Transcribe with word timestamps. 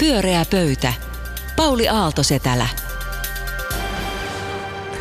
Pyöreä 0.00 0.44
pöytä. 0.50 0.92
Pauli 1.56 1.88
Aaltosetälä. 1.88 2.66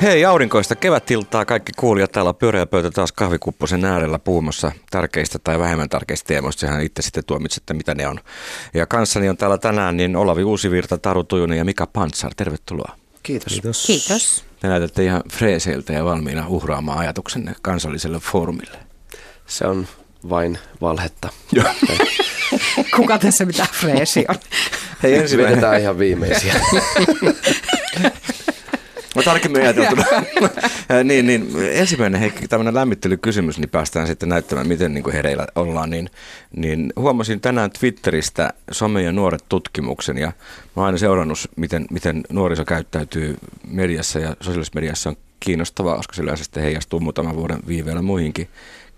Hei, 0.02 0.26
aurinkoista 0.26 0.76
kevätiltaa 0.76 1.46
kaikki 1.46 1.72
kuulijat. 1.78 2.12
Täällä 2.12 2.30
on 2.30 2.36
pyöreä 2.36 2.66
pöytä 2.66 2.92
taas 2.92 3.12
kahvikupposen 3.12 3.86
äärellä 3.86 4.20
puhumassa 4.20 4.72
tärkeistä 4.92 5.40
tai 5.40 5.60
vähemmän 5.60 5.90
tärkeistä 5.90 6.28
teemoista. 6.28 6.60
Sehän 6.60 6.82
itse 6.82 7.02
sitten 7.02 7.26
tuomitsette, 7.26 7.74
mitä 7.74 7.96
ne 7.96 8.08
on. 8.08 8.20
Ja 8.74 8.86
kanssani 8.86 9.30
on 9.30 9.38
täällä 9.38 9.58
tänään 9.58 9.98
niin 9.98 10.16
Olavi 10.16 10.44
Uusivirta, 10.44 10.98
Taru 10.98 11.24
Tujunen 11.24 11.58
ja 11.58 11.66
Mika 11.66 11.88
Pantsar. 11.88 12.32
Tervetuloa. 12.36 12.96
Kiitos. 13.24 13.54
Kiitos. 13.54 13.86
Kiitos. 13.86 14.46
Te 14.60 14.68
näytätte 14.68 15.04
ihan 15.04 15.24
freeseiltä 15.32 15.94
ja 15.94 16.06
valmiina 16.06 16.48
uhraamaan 16.48 17.00
ajatuksenne 17.00 17.56
kansalliselle 17.62 18.20
foorumille. 18.20 18.78
Se 19.46 19.66
on 19.66 19.88
vain 20.30 20.58
valhetta. 20.82 21.30
Kuka 22.96 23.18
tässä 23.18 23.46
mitä 23.46 23.68
freesi 23.74 24.26
on? 24.30 24.36
Hei, 25.04 25.16
Ensin 25.16 25.40
vedetään 25.40 25.82
ihan 25.82 26.00
viimeisiä. 26.00 26.54
No 29.16 29.24
tarkemmin 29.24 29.62
ajateltuna. 29.62 30.04
niin, 31.04 31.28
niin, 31.28 31.50
ensimmäinen 31.72 32.22
hei, 32.22 32.32
tämmöinen 32.50 32.74
lämmittelykysymys, 32.74 33.60
niin 33.60 33.70
päästään 33.70 34.08
sitten 34.08 34.30
näyttämään, 34.30 34.68
miten 34.68 34.94
niin 34.94 35.04
kuin 35.04 35.14
hereillä 35.14 35.48
ollaan. 35.56 35.90
Niin, 35.90 36.10
niin 36.56 36.94
huomasin 36.96 37.42
tänään 37.42 37.72
Twitteristä 37.72 38.54
some 38.72 39.02
ja 39.04 39.12
nuoret 39.12 39.44
tutkimuksen 39.50 40.18
ja 40.18 40.28
mä 40.28 40.34
oon 40.76 40.86
aina 40.86 40.98
seurannut, 40.98 41.40
miten, 41.56 41.86
miten 41.92 42.24
nuoriso 42.30 42.66
käyttäytyy 42.66 43.38
mediassa 43.68 44.20
ja 44.20 44.36
sosiaalisessa 44.42 44.76
mediassa 44.76 45.10
on 45.10 45.16
kiinnostavaa, 45.40 45.98
koska 45.98 46.16
se 46.16 46.22
yleensä 46.22 46.44
sitten 46.44 46.64
heijastuu 46.64 47.00
muutaman 47.00 47.36
vuoden 47.36 47.60
viiveellä 47.68 48.02
muihinkin 48.02 48.50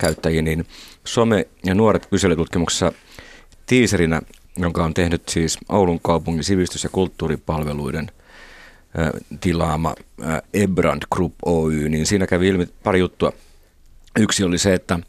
käyttäjiin. 0.01 0.45
Niin 0.45 0.65
some 1.05 1.45
ja 1.65 1.75
nuoret 1.75 2.05
kyselytutkimuksessa 2.05 2.91
tiiserinä, 3.65 4.21
jonka 4.57 4.83
on 4.83 4.93
tehnyt 4.93 5.29
siis 5.29 5.57
Oulun 5.69 5.99
kaupungin 5.99 6.43
sivistys- 6.43 6.83
ja 6.83 6.89
kulttuuripalveluiden 6.89 8.11
tilaama 9.41 9.95
Ebrand 10.53 11.03
Group 11.11 11.33
Oy, 11.45 11.89
niin 11.89 12.05
siinä 12.05 12.27
kävi 12.27 12.47
ilmi 12.47 12.67
pari 12.83 12.99
juttua. 12.99 13.31
Yksi 14.19 14.43
oli 14.43 14.57
se, 14.57 14.73
että, 14.73 14.99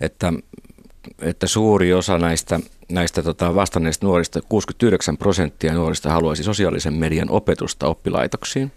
että, 0.00 0.32
että 1.18 1.46
suuri 1.46 1.92
osa 1.92 2.18
näistä, 2.18 2.60
näistä 2.88 3.22
tota 3.22 3.54
vastanneista 3.54 4.06
nuorista, 4.06 4.40
69 4.48 5.16
prosenttia 5.16 5.74
nuorista 5.74 6.10
haluaisi 6.10 6.42
sosiaalisen 6.42 6.94
median 6.94 7.30
opetusta 7.30 7.86
oppilaitoksiin. 7.86 8.72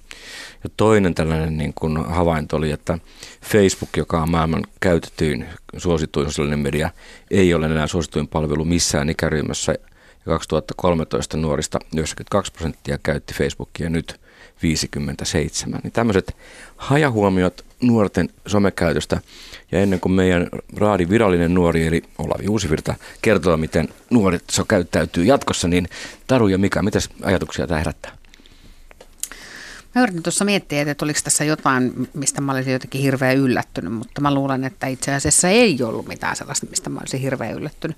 Ja 0.63 0.69
toinen 0.77 1.15
tällainen 1.15 1.57
niin 1.57 1.73
kuin 1.73 2.05
havainto 2.05 2.57
oli, 2.57 2.71
että 2.71 2.99
Facebook, 3.45 3.97
joka 3.97 4.21
on 4.21 4.31
maailman 4.31 4.63
käytetyin 4.80 5.45
suosituin 5.77 6.25
sosiaalinen 6.25 6.59
media, 6.59 6.89
ei 7.31 7.53
ole 7.53 7.65
enää 7.65 7.87
suosituin 7.87 8.27
palvelu 8.27 8.65
missään 8.65 9.09
ikäryhmässä. 9.09 9.71
Ja 9.71 10.25
2013 10.25 11.37
nuorista 11.37 11.80
92 11.93 12.52
prosenttia 12.52 12.97
käytti 13.03 13.33
Facebookia 13.33 13.89
nyt 13.89 14.19
57. 14.63 15.79
Niin 15.83 15.91
tämmöiset 15.91 16.35
hajahuomiot 16.77 17.65
nuorten 17.81 18.29
somekäytöstä. 18.47 19.21
Ja 19.71 19.79
ennen 19.79 19.99
kuin 19.99 20.11
meidän 20.11 20.47
raadi 20.77 21.09
virallinen 21.09 21.53
nuori, 21.53 21.88
eli 21.88 22.03
Olavi 22.17 22.47
Uusivirta, 22.47 22.95
kertoo, 23.21 23.57
miten 23.57 23.89
nuoret 24.09 24.43
so 24.52 24.65
käyttäytyy 24.65 25.25
jatkossa, 25.25 25.67
niin 25.67 25.87
Taru 26.27 26.47
ja 26.47 26.57
Mika, 26.57 26.83
mitä 26.83 26.99
ajatuksia 27.23 27.67
tämä 27.67 27.77
herättää? 27.77 28.19
Mä 29.95 30.03
yritin 30.03 30.23
tuossa 30.23 30.45
miettiä, 30.45 30.81
että 30.81 31.05
oliko 31.05 31.19
tässä 31.23 31.43
jotain, 31.43 32.09
mistä 32.13 32.41
mä 32.41 32.52
olisin 32.52 32.73
jotenkin 32.73 33.02
hirveän 33.02 33.37
yllättynyt, 33.37 33.93
mutta 33.93 34.21
mä 34.21 34.33
luulen, 34.33 34.63
että 34.63 34.87
itse 34.87 35.13
asiassa 35.13 35.49
ei 35.49 35.83
ollut 35.83 36.07
mitään 36.07 36.35
sellaista, 36.35 36.67
mistä 36.69 36.89
mä 36.89 36.99
olisin 36.99 37.19
hirveän 37.19 37.53
yllättynyt. 37.53 37.97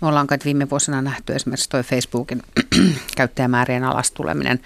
Me 0.00 0.08
ollaan 0.08 0.26
kai 0.26 0.38
viime 0.44 0.70
vuosina 0.70 1.02
nähty 1.02 1.34
esimerkiksi 1.34 1.68
toi 1.68 1.82
Facebookin 1.82 2.42
käyttäjämäärien 3.16 3.84
alastuleminen 3.84 4.60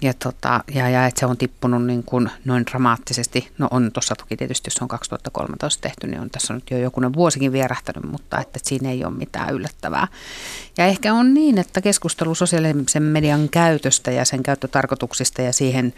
ja, 0.00 0.14
tota, 0.14 0.64
ja, 0.74 0.88
ja 0.88 1.06
että 1.06 1.20
se 1.20 1.26
on 1.26 1.36
tippunut 1.36 1.86
niin 1.86 2.02
kuin 2.02 2.30
noin 2.44 2.66
dramaattisesti. 2.66 3.50
No 3.58 3.68
on 3.70 3.90
tuossa 3.92 4.14
toki 4.14 4.36
tietysti, 4.36 4.66
jos 4.66 4.74
se 4.74 4.84
on 4.84 4.88
2013 4.88 5.82
tehty, 5.82 6.06
niin 6.06 6.20
on 6.20 6.30
tässä 6.30 6.54
nyt 6.54 6.70
jo 6.70 6.78
jokunen 6.78 7.12
vuosikin 7.12 7.52
vierähtänyt, 7.52 8.10
mutta 8.10 8.40
että 8.40 8.58
siinä 8.62 8.90
ei 8.90 9.04
ole 9.04 9.14
mitään 9.14 9.54
yllättävää. 9.54 10.08
Ja 10.78 10.86
ehkä 10.86 11.14
on 11.14 11.34
niin, 11.34 11.58
että 11.58 11.80
keskustelu 11.80 12.34
sosiaalisen 12.34 13.02
median 13.02 13.48
käytöstä 13.48 14.10
ja 14.10 14.24
sen 14.24 14.42
käyttötarkoituksista 14.42 15.42
ja 15.42 15.52
siihen, 15.52 15.94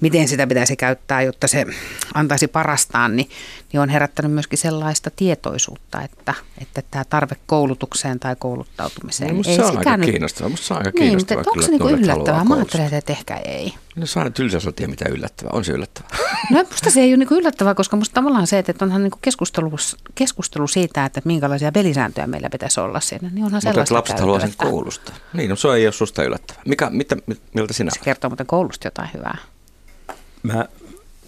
miten 0.00 0.28
sitä 0.28 0.46
pitäisi 0.46 0.76
käyttää, 0.76 1.22
jotta 1.22 1.48
se 1.48 1.66
antaisi 2.14 2.48
parastaan, 2.48 3.16
niin, 3.16 3.30
niin 3.72 3.80
on 3.80 3.88
herättänyt 3.88 4.32
myöskin 4.32 4.58
sellaista 4.58 5.10
tietoisuutta, 5.16 6.02
että, 6.02 6.34
että 6.62 6.82
tämä 6.90 7.04
tarve 7.04 7.36
koulutukseen 7.46 8.20
tai 8.20 8.36
kouluttautumiseen 8.38 9.36
No, 9.36 9.42
ei 9.46 9.56
se 9.56 9.64
on 9.64 9.78
aika 9.78 9.96
nyt 9.96 10.10
kiinnostavaa. 10.10 10.50
Musta 10.50 10.66
se 10.66 10.74
on 10.74 10.78
aika 10.78 10.90
niin, 10.98 11.18
mutta 11.18 11.34
kiinnostavaa. 11.34 11.40
onko 11.40 11.52
kyllä, 11.52 11.66
se 11.66 11.72
että 11.72 11.84
nuoret 11.84 12.00
yllättävää? 12.00 12.44
Mä 12.44 12.54
ajattelen, 12.54 12.94
että 12.94 13.12
ehkä 13.12 13.35
ei. 13.36 13.74
No 13.96 14.06
se 14.06 14.18
on 14.18 14.20
aina 14.22 14.34
tylsä, 14.34 14.72
tiedä 14.76 14.90
mitä 14.90 15.04
yllättävää. 15.08 15.50
On 15.52 15.64
se 15.64 15.72
yllättävää. 15.72 16.10
No 16.50 16.64
musta 16.70 16.90
se 16.90 17.00
ei 17.00 17.10
ole 17.10 17.16
niinku 17.16 17.34
yllättävää, 17.34 17.74
koska 17.74 17.96
musta 17.96 18.14
tavallaan 18.14 18.46
se, 18.46 18.58
että 18.58 18.84
onhan 18.84 19.02
niinku 19.02 19.18
keskustelu, 19.22 19.72
keskustelu 20.14 20.66
siitä, 20.66 21.04
että 21.04 21.20
minkälaisia 21.24 21.72
pelisääntöjä 21.72 22.26
meillä 22.26 22.50
pitäisi 22.50 22.80
olla 22.80 23.00
siinä, 23.00 23.30
niin 23.32 23.44
onhan 23.44 23.56
Mutta 23.58 23.70
sellaista 23.70 23.94
lapset 23.94 24.20
haluaa 24.20 24.40
sen 24.40 24.54
koulusta. 24.56 25.12
Niin, 25.32 25.50
no 25.50 25.56
se 25.56 25.68
ei 25.68 25.86
ole 25.86 25.92
susta 25.92 26.24
yllättävää. 26.24 26.62
Mikä, 26.66 26.90
mitä, 26.90 27.16
miltä 27.54 27.72
sinä 27.72 27.90
Se 27.94 28.00
kertoo 28.00 28.30
muuten 28.30 28.46
koulusta 28.46 28.86
jotain 28.86 29.08
hyvää. 29.14 29.38
Mä, 30.42 30.64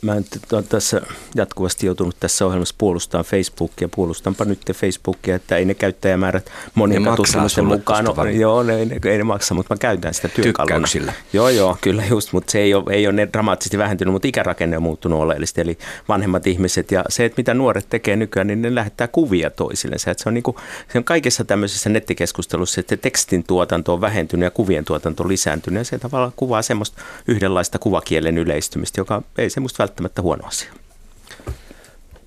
mä 0.03 0.12
olen 0.12 0.64
tässä 0.69 1.00
jatkuvasti 1.34 1.86
joutunut 1.86 2.16
tässä 2.20 2.47
ohjelmassa 2.47 2.75
puolustamaan 2.78 3.25
Facebookia. 3.25 3.88
Puolustanpa 3.88 4.44
nyt 4.44 4.60
Facebookia, 4.75 5.36
että 5.36 5.56
ei 5.56 5.64
ne 5.64 5.75
käyttäjämäärät 5.75 6.50
monien 6.75 7.04
tutkimusten 7.04 7.50
sulle 7.50 7.76
mukaan. 7.76 8.04
No, 8.04 8.25
joo, 8.25 8.62
ne, 8.62 8.84
ne, 8.84 8.97
ei 9.04 9.19
ne 9.19 9.25
maksa, 9.25 9.54
mutta 9.54 9.75
mä 9.75 9.78
käytän 9.78 10.14
sitä 10.14 10.28
työkaluna. 10.28 10.88
Joo, 11.32 11.48
joo, 11.48 11.76
kyllä 11.81 12.04
just, 12.10 12.32
mutta 12.32 12.53
se 12.53 12.59
ei 12.59 12.75
ole, 12.75 12.84
ei 12.91 13.06
ole 13.06 13.12
ne 13.12 13.28
dramaattisesti 13.32 13.78
vähentynyt, 13.78 14.12
mutta 14.12 14.28
ikärakenne 14.28 14.76
on 14.76 14.82
muuttunut 14.82 15.20
oleellisesti. 15.20 15.60
Eli 15.60 15.78
vanhemmat 16.09 16.47
ihmiset 16.47 16.92
ja 16.92 17.04
se, 17.09 17.25
että 17.25 17.41
mitä 17.41 17.54
nuoret 17.54 17.86
tekee 17.91 18.16
nykyään, 18.16 18.47
niin 18.47 18.62
ne 18.62 18.75
lähettää 18.75 19.09
kuvia 19.09 19.50
toisillensa. 19.50 20.10
Että 20.10 20.22
se, 20.22 20.28
on 20.28 20.34
niin 20.34 20.42
kuin, 20.42 20.56
se 20.92 20.98
on 20.98 21.04
kaikessa 21.04 21.44
tämmöisessä 21.44 21.91
nettikeskustelussa, 21.91 22.80
että 22.80 22.97
tekstin 22.97 23.44
tuotanto 23.44 23.92
on 23.92 24.00
vähentynyt 24.00 24.44
ja 24.44 24.50
kuvien 24.50 24.84
tuotanto 24.84 25.22
on 25.22 25.28
lisääntynyt. 25.28 25.80
Ja 25.80 25.84
se 25.84 25.98
tavallaan 25.98 26.32
kuvaa 26.36 26.62
semmoista 26.62 27.03
yhdenlaista 27.28 27.78
kuvakielen 27.78 28.38
yleistymistä, 28.38 29.00
joka 29.00 29.22
ei 29.38 29.50
semmoista 29.50 29.88
välttämättä 29.88 30.22
huono 30.22 30.47
asia. 30.47 30.72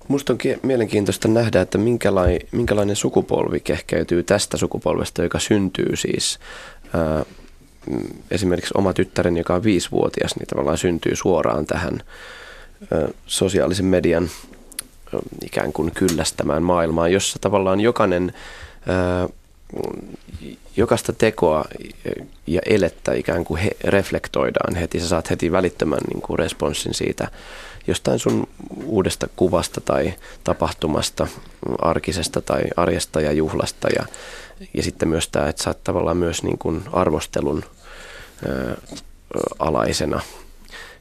Musta 0.08 0.32
on 0.32 0.38
mielenkiintoista 0.62 1.28
nähdä, 1.28 1.60
että 1.60 1.78
minkälainen, 2.52 2.96
sukupolvi 2.96 3.60
kehkeytyy 3.60 4.22
tästä 4.22 4.56
sukupolvesta, 4.56 5.22
joka 5.22 5.38
syntyy 5.38 5.96
siis 5.96 6.38
ää, 6.94 7.24
mm, 7.90 8.08
esimerkiksi 8.30 8.74
oma 8.76 8.92
tyttäreni, 8.92 9.40
joka 9.40 9.54
on 9.54 9.62
viisivuotias, 9.64 10.36
niin 10.36 10.46
tavallaan 10.46 10.78
syntyy 10.78 11.16
suoraan 11.16 11.66
tähän 11.66 12.00
ää, 12.92 13.08
sosiaalisen 13.26 13.86
median 13.86 14.30
ää, 15.14 15.20
ikään 15.44 15.72
kuin 15.72 15.90
kyllästämään 15.90 16.62
maailmaan, 16.62 17.12
jossa 17.12 17.38
tavallaan 17.38 17.80
jokainen 17.80 18.32
ää, 18.88 19.28
jokaista 20.76 21.12
tekoa 21.12 21.64
ja 22.46 22.60
elettä 22.66 23.12
ikään 23.12 23.44
kuin 23.44 23.60
he, 23.60 23.70
reflektoidaan 23.84 24.74
heti. 24.74 25.00
Sä 25.00 25.08
saat 25.08 25.30
heti 25.30 25.52
välittömän 25.52 26.00
niin 26.12 26.22
kuin 26.22 26.38
responssin 26.38 26.94
siitä 26.94 27.30
jostain 27.86 28.18
sun 28.18 28.48
uudesta 28.84 29.28
kuvasta 29.36 29.80
tai 29.80 30.14
tapahtumasta, 30.44 31.26
arkisesta 31.78 32.40
tai 32.40 32.62
arjesta 32.76 33.20
ja 33.20 33.32
juhlasta. 33.32 33.88
Ja, 33.96 34.06
ja 34.74 34.82
sitten 34.82 35.08
myös 35.08 35.28
tämä, 35.28 35.48
että 35.48 35.70
oot 35.70 35.84
tavallaan 35.84 36.16
myös 36.16 36.42
niin 36.42 36.58
kuin 36.58 36.82
arvostelun 36.92 37.64
ää, 38.48 38.76
alaisena 39.58 40.20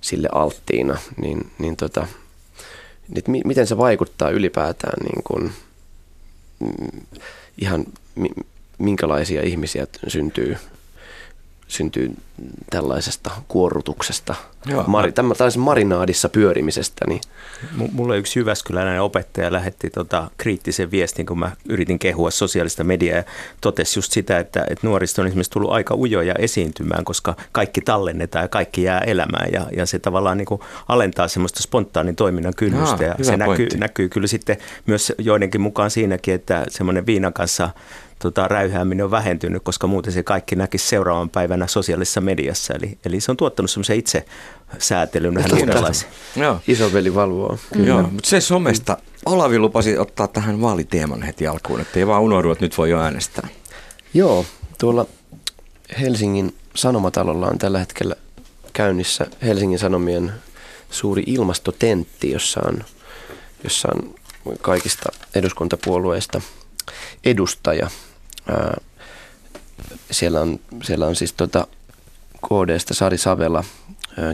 sille 0.01 0.29
alttiina, 0.31 0.97
niin, 1.17 1.51
niin 1.59 1.77
tota, 1.77 2.07
että 3.15 3.31
mi, 3.31 3.41
miten 3.45 3.67
se 3.67 3.77
vaikuttaa 3.77 4.29
ylipäätään 4.29 5.03
niin 5.03 5.23
kuin, 5.23 5.51
mm, 6.59 7.01
ihan 7.57 7.85
mi- 8.15 8.45
minkälaisia 8.77 9.41
ihmisiä 9.41 9.87
syntyy, 10.07 10.57
syntyy 11.71 12.11
tällaisesta 12.69 13.31
kuorrutuksesta, 13.47 14.35
Joo. 14.65 14.83
Mari, 14.87 15.11
tällaisessa 15.11 15.59
marinaadissa 15.59 16.29
pyörimisestä. 16.29 17.05
Niin, 17.07 17.21
M- 17.77 17.83
Mulle 17.91 18.17
yksi 18.17 18.39
Jyväskyläinen 18.39 19.01
opettaja 19.01 19.51
lähetti 19.51 19.89
tota 19.89 20.31
kriittisen 20.37 20.91
viestin, 20.91 21.25
kun 21.25 21.39
mä 21.39 21.51
yritin 21.69 21.99
kehua 21.99 22.31
sosiaalista 22.31 22.83
mediaa 22.83 23.17
ja 23.17 23.23
totesi 23.61 23.99
just 23.99 24.11
sitä, 24.11 24.39
että, 24.39 24.65
että 24.69 24.87
nuorista 24.87 25.21
on 25.21 25.27
esimerkiksi 25.27 25.51
tullut 25.51 25.71
aika 25.71 25.95
ujoja 25.95 26.35
esiintymään, 26.39 27.05
koska 27.05 27.35
kaikki 27.51 27.81
tallennetaan 27.81 28.43
ja 28.43 28.49
kaikki 28.49 28.83
jää 28.83 28.99
elämään 28.99 29.51
ja, 29.53 29.67
ja 29.77 29.85
se 29.85 29.99
tavallaan 29.99 30.37
niin 30.37 30.45
kuin 30.45 30.61
alentaa 30.87 31.27
semmoista 31.27 31.63
spontaanin 31.63 32.15
toiminnan 32.15 32.53
kynnystä 32.57 33.03
Jaa, 33.03 33.15
ja 33.17 33.25
se 33.25 33.37
näkyy, 33.37 33.67
näkyy 33.77 34.09
kyllä 34.09 34.27
sitten 34.27 34.57
myös 34.85 35.13
joidenkin 35.17 35.61
mukaan 35.61 35.91
siinäkin, 35.91 36.33
että 36.33 36.65
semmoinen 36.69 37.05
viinan 37.05 37.33
kanssa 37.33 37.69
tota, 38.21 38.47
räyhääminen 38.47 39.05
on 39.05 39.11
vähentynyt, 39.11 39.63
koska 39.63 39.87
muuten 39.87 40.13
se 40.13 40.23
kaikki 40.23 40.55
näkisi 40.55 40.87
seuraavan 40.87 41.29
päivänä 41.29 41.67
sosiaalisessa 41.67 42.21
mediassa. 42.21 42.73
Eli, 42.73 42.97
eli 43.05 43.19
se 43.19 43.31
on 43.31 43.37
tuottanut 43.37 43.71
semmoisen 43.71 43.99
itse 43.99 44.25
säätelyn 44.79 45.35
vähän 45.35 45.53
uudenlaisen. 45.59 46.09
Joo. 46.35 46.59
isoveli 46.67 47.15
valvoo. 47.15 47.57
Joo, 47.85 48.01
mutta 48.01 48.29
se 48.29 48.41
somesta. 48.41 48.97
Olavi 49.25 49.59
lupasi 49.59 49.97
ottaa 49.97 50.27
tähän 50.27 50.61
vaaliteeman 50.61 51.21
heti 51.21 51.47
alkuun, 51.47 51.81
että 51.81 51.99
ei 51.99 52.07
vaan 52.07 52.21
unohdu, 52.21 52.51
että 52.51 52.65
nyt 52.65 52.77
voi 52.77 52.89
jo 52.89 52.99
äänestää. 52.99 53.47
Joo, 54.13 54.45
tuolla 54.79 55.05
Helsingin 55.99 56.55
Sanomatalolla 56.75 57.47
on 57.47 57.57
tällä 57.57 57.79
hetkellä 57.79 58.15
käynnissä 58.73 59.27
Helsingin 59.43 59.79
Sanomien 59.79 60.31
suuri 60.89 61.23
ilmastotentti, 61.27 62.31
jossa 62.31 62.61
on, 62.65 62.83
jossa 63.63 63.89
on 63.95 64.13
kaikista 64.61 65.09
eduskuntapuolueista 65.35 66.41
edustaja. 67.25 67.89
Siellä, 70.11 70.41
on, 70.41 70.59
siellä 70.83 71.05
on 71.05 71.15
siis 71.15 71.33
tota 71.33 71.67
KDstä 72.47 72.93
Sari 72.93 73.17
Savela, 73.17 73.63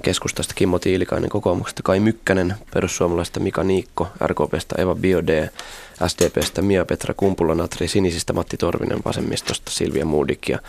keskustasta 0.01 0.53
Kimmo 0.53 0.79
Tiilikainen, 0.79 1.29
kokoomuksesta 1.29 1.83
Kai 1.83 1.99
Mykkänen, 1.99 2.55
perussuomalaisesta 2.73 3.39
Mika 3.39 3.63
Niikko, 3.63 4.07
RKPstä 4.25 4.81
Eva 4.81 4.95
Biode, 4.95 5.49
SDPstä 6.07 6.61
Mia-Petra 6.61 7.13
Kumpula-Natri, 7.13 7.87
Sinisistä 7.87 8.33
Matti 8.33 8.57
Torvinen, 8.57 8.99
Vasemmistosta 9.05 9.71
Silvia 9.71 10.05
Muudik 10.05 10.49
ja 10.49 10.59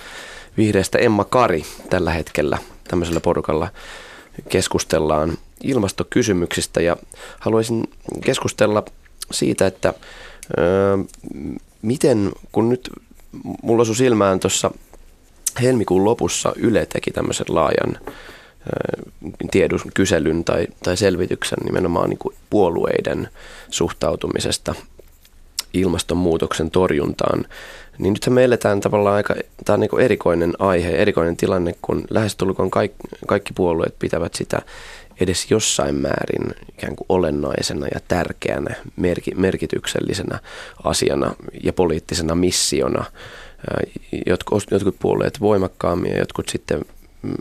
Vihreästä 0.56 0.98
Emma 0.98 1.24
Kari 1.24 1.64
tällä 1.90 2.10
hetkellä 2.10 2.58
tämmöisellä 2.88 3.20
porukalla 3.20 3.68
keskustellaan 4.48 5.38
ilmastokysymyksistä. 5.62 6.80
Ja 6.80 6.96
haluaisin 7.40 7.84
keskustella 8.24 8.84
siitä, 9.30 9.66
että 9.66 9.94
ö, 10.58 10.98
miten, 11.82 12.32
kun 12.52 12.68
nyt 12.68 12.90
mulla 13.62 13.82
osui 13.82 13.96
silmään 13.96 14.40
tuossa 14.40 14.70
helmikuun 15.62 16.04
lopussa 16.04 16.52
Yle 16.56 16.86
teki 16.86 17.10
tämmöisen 17.10 17.46
laajan 17.48 17.98
tiedus, 19.50 19.82
kyselyn 19.94 20.44
tai, 20.44 20.66
tai 20.82 20.96
selvityksen 20.96 21.58
nimenomaan 21.64 22.10
niin 22.10 22.18
kuin 22.18 22.34
puolueiden 22.50 23.28
suhtautumisesta 23.70 24.74
ilmastonmuutoksen 25.74 26.70
torjuntaan, 26.70 27.44
niin 27.98 28.12
nythän 28.12 28.32
me 28.32 28.44
eletään 28.44 28.80
tavallaan 28.80 29.16
aika, 29.16 29.34
tämä 29.64 29.74
on 29.74 29.80
niin 29.80 30.00
erikoinen 30.00 30.52
aihe, 30.58 30.90
erikoinen 30.90 31.36
tilanne, 31.36 31.74
kun 31.82 32.04
lähestulkoon 32.10 32.70
kaikki, 32.70 33.08
kaikki 33.26 33.52
puolueet 33.52 33.94
pitävät 33.98 34.34
sitä 34.34 34.62
edes 35.20 35.50
jossain 35.50 35.94
määrin 35.94 36.54
ikään 36.68 36.96
kuin 36.96 37.06
olennaisena 37.08 37.86
ja 37.94 38.00
tärkeänä, 38.08 38.74
merki, 38.96 39.34
merkityksellisenä 39.34 40.38
asiana 40.84 41.34
ja 41.64 41.72
poliittisena 41.72 42.34
missiona. 42.34 43.04
Jotkut, 44.26 44.64
jotkut 44.70 44.96
puolueet 44.98 45.40
voimakkaammin 45.40 46.12
ja 46.12 46.18
jotkut 46.18 46.48
sitten 46.48 46.84
mm, 47.22 47.32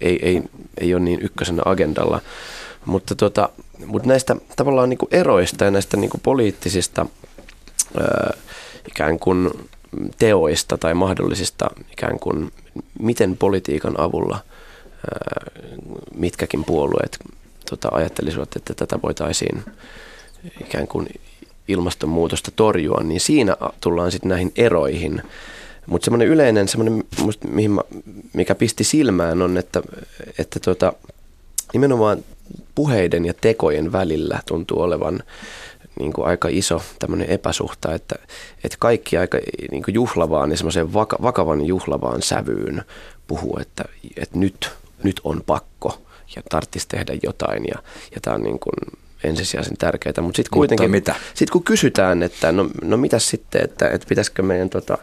ei, 0.00 0.18
ei, 0.22 0.42
ei 0.80 0.94
ole 0.94 1.02
niin 1.02 1.22
ykkösenä 1.22 1.62
agendalla. 1.64 2.20
Mutta, 2.84 3.14
tota, 3.14 3.48
mutta 3.86 4.08
näistä 4.08 4.36
tavallaan 4.56 4.88
niin 4.88 4.98
kuin 4.98 5.14
eroista 5.14 5.64
ja 5.64 5.70
näistä 5.70 5.96
niin 5.96 6.10
kuin 6.10 6.20
poliittisista 6.20 7.06
ää, 8.00 8.34
ikään 8.88 9.18
kuin 9.18 9.50
teoista 10.18 10.78
tai 10.78 10.94
mahdollisista 10.94 11.70
ikään 11.92 12.18
kuin, 12.18 12.52
miten 12.98 13.36
politiikan 13.36 14.00
avulla 14.00 14.38
mitkäkin 16.14 16.64
puolueet 16.64 17.18
tota, 17.70 17.88
ajattelisivat, 17.92 18.56
että 18.56 18.74
tätä 18.74 19.02
voitaisiin 19.02 19.64
ikään 20.60 20.88
kuin 20.88 21.08
ilmastonmuutosta 21.68 22.50
torjua, 22.56 23.02
niin 23.02 23.20
siinä 23.20 23.56
tullaan 23.80 24.12
sitten 24.12 24.28
näihin 24.28 24.52
eroihin. 24.56 25.22
Mutta 25.86 26.04
semmoinen 26.04 26.28
yleinen, 26.28 26.68
semmoinen, 26.68 27.04
mikä 28.32 28.54
pisti 28.54 28.84
silmään 28.84 29.42
on, 29.42 29.58
että, 29.58 29.82
että 30.38 30.60
tota, 30.60 30.92
nimenomaan 31.72 32.24
puheiden 32.74 33.24
ja 33.24 33.34
tekojen 33.40 33.92
välillä 33.92 34.40
tuntuu 34.46 34.80
olevan 34.80 35.22
niin 35.98 36.12
kuin 36.12 36.26
aika 36.26 36.48
iso 36.50 36.82
tämmöinen 36.98 37.30
epäsuhta, 37.30 37.94
että, 37.94 38.14
että 38.64 38.76
kaikki 38.80 39.16
aika 39.16 39.38
niin 39.70 39.82
kuin 39.82 39.94
juhlavaan 39.94 40.50
ja 40.50 40.56
semmoiseen 40.56 40.92
vaka, 40.92 41.16
vakavan 41.22 41.64
juhlavaan 41.64 42.22
sävyyn 42.22 42.82
puhuu, 43.26 43.58
että, 43.60 43.84
että 44.16 44.38
nyt, 44.38 44.70
nyt 45.04 45.20
on 45.24 45.42
pakko 45.46 46.02
ja 46.36 46.42
tarvitsisi 46.50 46.88
tehdä 46.88 47.12
jotain 47.22 47.64
ja, 47.68 47.82
ja 48.14 48.20
tämä 48.22 48.34
on 48.34 48.42
niin 48.42 48.58
kuin 48.58 48.74
ensisijaisen 49.24 49.76
tärkeää. 49.76 50.14
Mutta 50.20 50.36
sitten 50.36 50.54
kuitenkin, 50.54 50.90
Mutta 50.90 51.12
mitä? 51.12 51.14
Sit 51.34 51.50
kun 51.50 51.64
kysytään, 51.64 52.22
että 52.22 52.52
no, 52.52 52.70
no 52.82 52.96
mitä 52.96 53.18
sitten, 53.18 53.64
että, 53.64 53.88
että 53.88 54.06
pitäisikö 54.08 54.42
meidän 54.42 54.70
tota, 54.70 54.98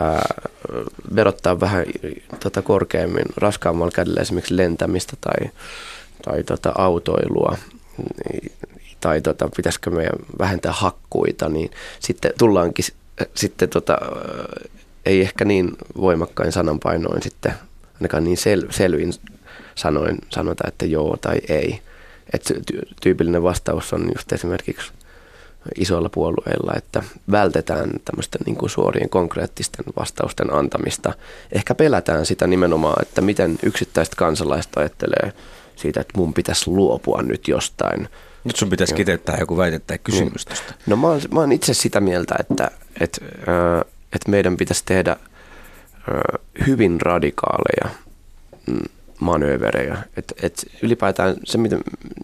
ää, 0.00 0.34
verottaa 1.14 1.60
vähän 1.60 1.84
tota, 2.40 2.62
korkeammin 2.62 3.26
raskaammalla 3.36 3.92
kädellä 3.92 4.20
esimerkiksi 4.20 4.56
lentämistä 4.56 5.16
tai, 5.20 5.50
tai 6.24 6.44
tota, 6.44 6.72
autoilua, 6.78 7.56
niin 8.24 8.52
tai 9.00 9.20
tota, 9.20 9.48
pitäisikö 9.56 9.90
meidän 9.90 10.18
vähentää 10.38 10.72
hakkuita, 10.72 11.48
niin 11.48 11.70
sitten 12.00 12.32
tullaankin 12.38 12.84
sitten 13.34 13.68
tota, 13.68 13.98
ei 15.06 15.20
ehkä 15.20 15.44
niin 15.44 15.76
voimakkain 16.00 16.52
sananpainoin 16.52 17.22
sitten 17.22 17.54
ainakaan 18.00 18.24
niin 18.24 18.36
sel, 18.36 18.62
selvin 18.70 19.12
sanoin 19.74 20.18
sanota, 20.28 20.64
että 20.68 20.86
joo 20.86 21.16
tai 21.20 21.36
ei. 21.48 21.80
Et 22.32 22.52
tyypillinen 23.02 23.42
vastaus 23.42 23.92
on 23.92 24.10
just 24.16 24.32
esimerkiksi 24.32 24.92
isoilla 25.78 26.08
puolueilla, 26.08 26.72
että 26.76 27.02
vältetään 27.30 27.90
tämmöisten 28.04 28.40
niin 28.46 28.56
kuin 28.56 28.70
suorien 28.70 29.08
konkreettisten 29.08 29.84
vastausten 29.98 30.52
antamista. 30.52 31.12
Ehkä 31.52 31.74
pelätään 31.74 32.26
sitä 32.26 32.46
nimenomaan, 32.46 33.02
että 33.02 33.20
miten 33.20 33.58
yksittäiset 33.62 34.14
kansalaiset 34.14 34.76
ajattelee 34.76 35.32
siitä, 35.76 36.00
että 36.00 36.18
mun 36.18 36.34
pitäisi 36.34 36.70
luopua 36.70 37.22
nyt 37.22 37.48
jostain. 37.48 38.08
Nyt 38.44 38.56
sun 38.56 38.70
pitäisi 38.70 38.94
kiteyttää 38.94 39.36
joku 39.40 39.56
väite 39.56 39.78
tai 39.78 39.98
kysymys 39.98 40.46
niin. 40.48 40.58
No 40.86 40.96
mä 40.96 41.06
oon, 41.06 41.20
mä 41.30 41.40
oon 41.40 41.52
itse 41.52 41.74
sitä 41.74 42.00
mieltä, 42.00 42.34
että, 42.40 42.70
että, 43.00 43.20
että 44.12 44.30
meidän 44.30 44.56
pitäisi 44.56 44.82
tehdä 44.86 45.16
hyvin 46.66 47.00
radikaaleja 47.00 47.96
mm, 48.66 48.84
manööverejä. 49.20 49.98
Et, 50.16 50.32
et 50.42 50.66
ylipäätään 50.82 51.36
se, 51.44 51.58
mitä 51.58 51.78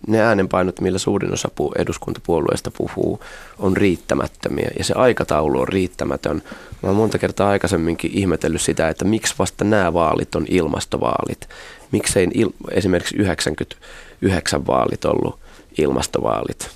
ne 0.06 0.20
äänenpainot, 0.20 0.81
millä 0.81 0.99
suurin 0.99 1.32
osa 1.32 1.49
eduskuntapuolueista 1.79 2.70
puhuu, 2.70 3.20
on 3.58 3.76
riittämättömiä 3.76 4.70
ja 4.79 4.84
se 4.84 4.94
aikataulu 4.94 5.61
on 5.61 5.69
riittämätön. 5.69 6.43
Mä 6.82 6.88
oon 6.88 6.96
monta 6.96 7.19
kertaa 7.19 7.49
aikaisemminkin 7.49 8.11
ihmetellyt 8.14 8.61
sitä, 8.61 8.88
että 8.88 9.05
miksi 9.05 9.34
vasta 9.38 9.64
nämä 9.64 9.93
vaalit 9.93 10.34
on 10.34 10.46
ilmastovaalit. 10.49 11.49
Miksei 11.93 12.29
il, 12.34 12.50
esimerkiksi 12.70 13.17
99 13.17 14.67
vaalit 14.67 15.05
ollut 15.05 15.38
ilmastovaalit. 15.79 16.70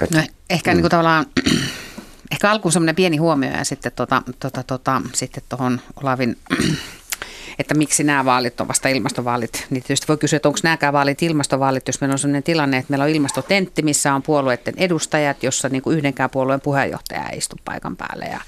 Et, 0.00 0.10
no, 0.10 0.22
ehkä 0.50 0.70
mm. 0.70 0.74
niin 0.74 0.82
kuin 0.82 0.90
tavallaan 0.90 1.26
Ehkä 2.30 2.50
alkuun 2.50 2.72
semmoinen 2.72 2.96
pieni 2.96 3.16
huomio 3.16 3.50
ja 3.50 3.64
sitten 3.64 3.92
tota, 3.96 4.22
tota, 4.40 4.62
tota, 4.62 5.02
sitten 5.14 5.42
tuohon 5.48 5.80
Olavin 6.02 6.36
että 7.58 7.74
miksi 7.74 8.04
nämä 8.04 8.24
vaalit 8.24 8.60
on 8.60 8.68
vasta 8.68 8.88
ilmastovaalit. 8.88 9.66
Niin 9.70 9.82
tietysti 9.82 10.08
voi 10.08 10.18
kysyä, 10.18 10.36
että 10.36 10.48
onko 10.48 10.60
nämäkään 10.62 10.92
vaalit 10.92 11.22
ilmastovaalit, 11.22 11.86
jos 11.86 12.00
meillä 12.00 12.12
on 12.12 12.18
sellainen 12.18 12.42
tilanne, 12.42 12.76
että 12.76 12.90
meillä 12.90 13.02
on 13.02 13.10
ilmastotentti, 13.10 13.82
missä 13.82 14.14
on 14.14 14.22
puolueiden 14.22 14.74
edustajat, 14.76 15.42
jossa 15.42 15.68
niin 15.68 15.82
kuin 15.82 15.96
yhdenkään 15.98 16.30
puolueen 16.30 16.60
puheenjohtaja 16.60 17.28
ei 17.28 17.38
istu 17.38 17.56
paikan 17.64 17.96
päälle. 17.96 18.24
Ja 18.24 18.40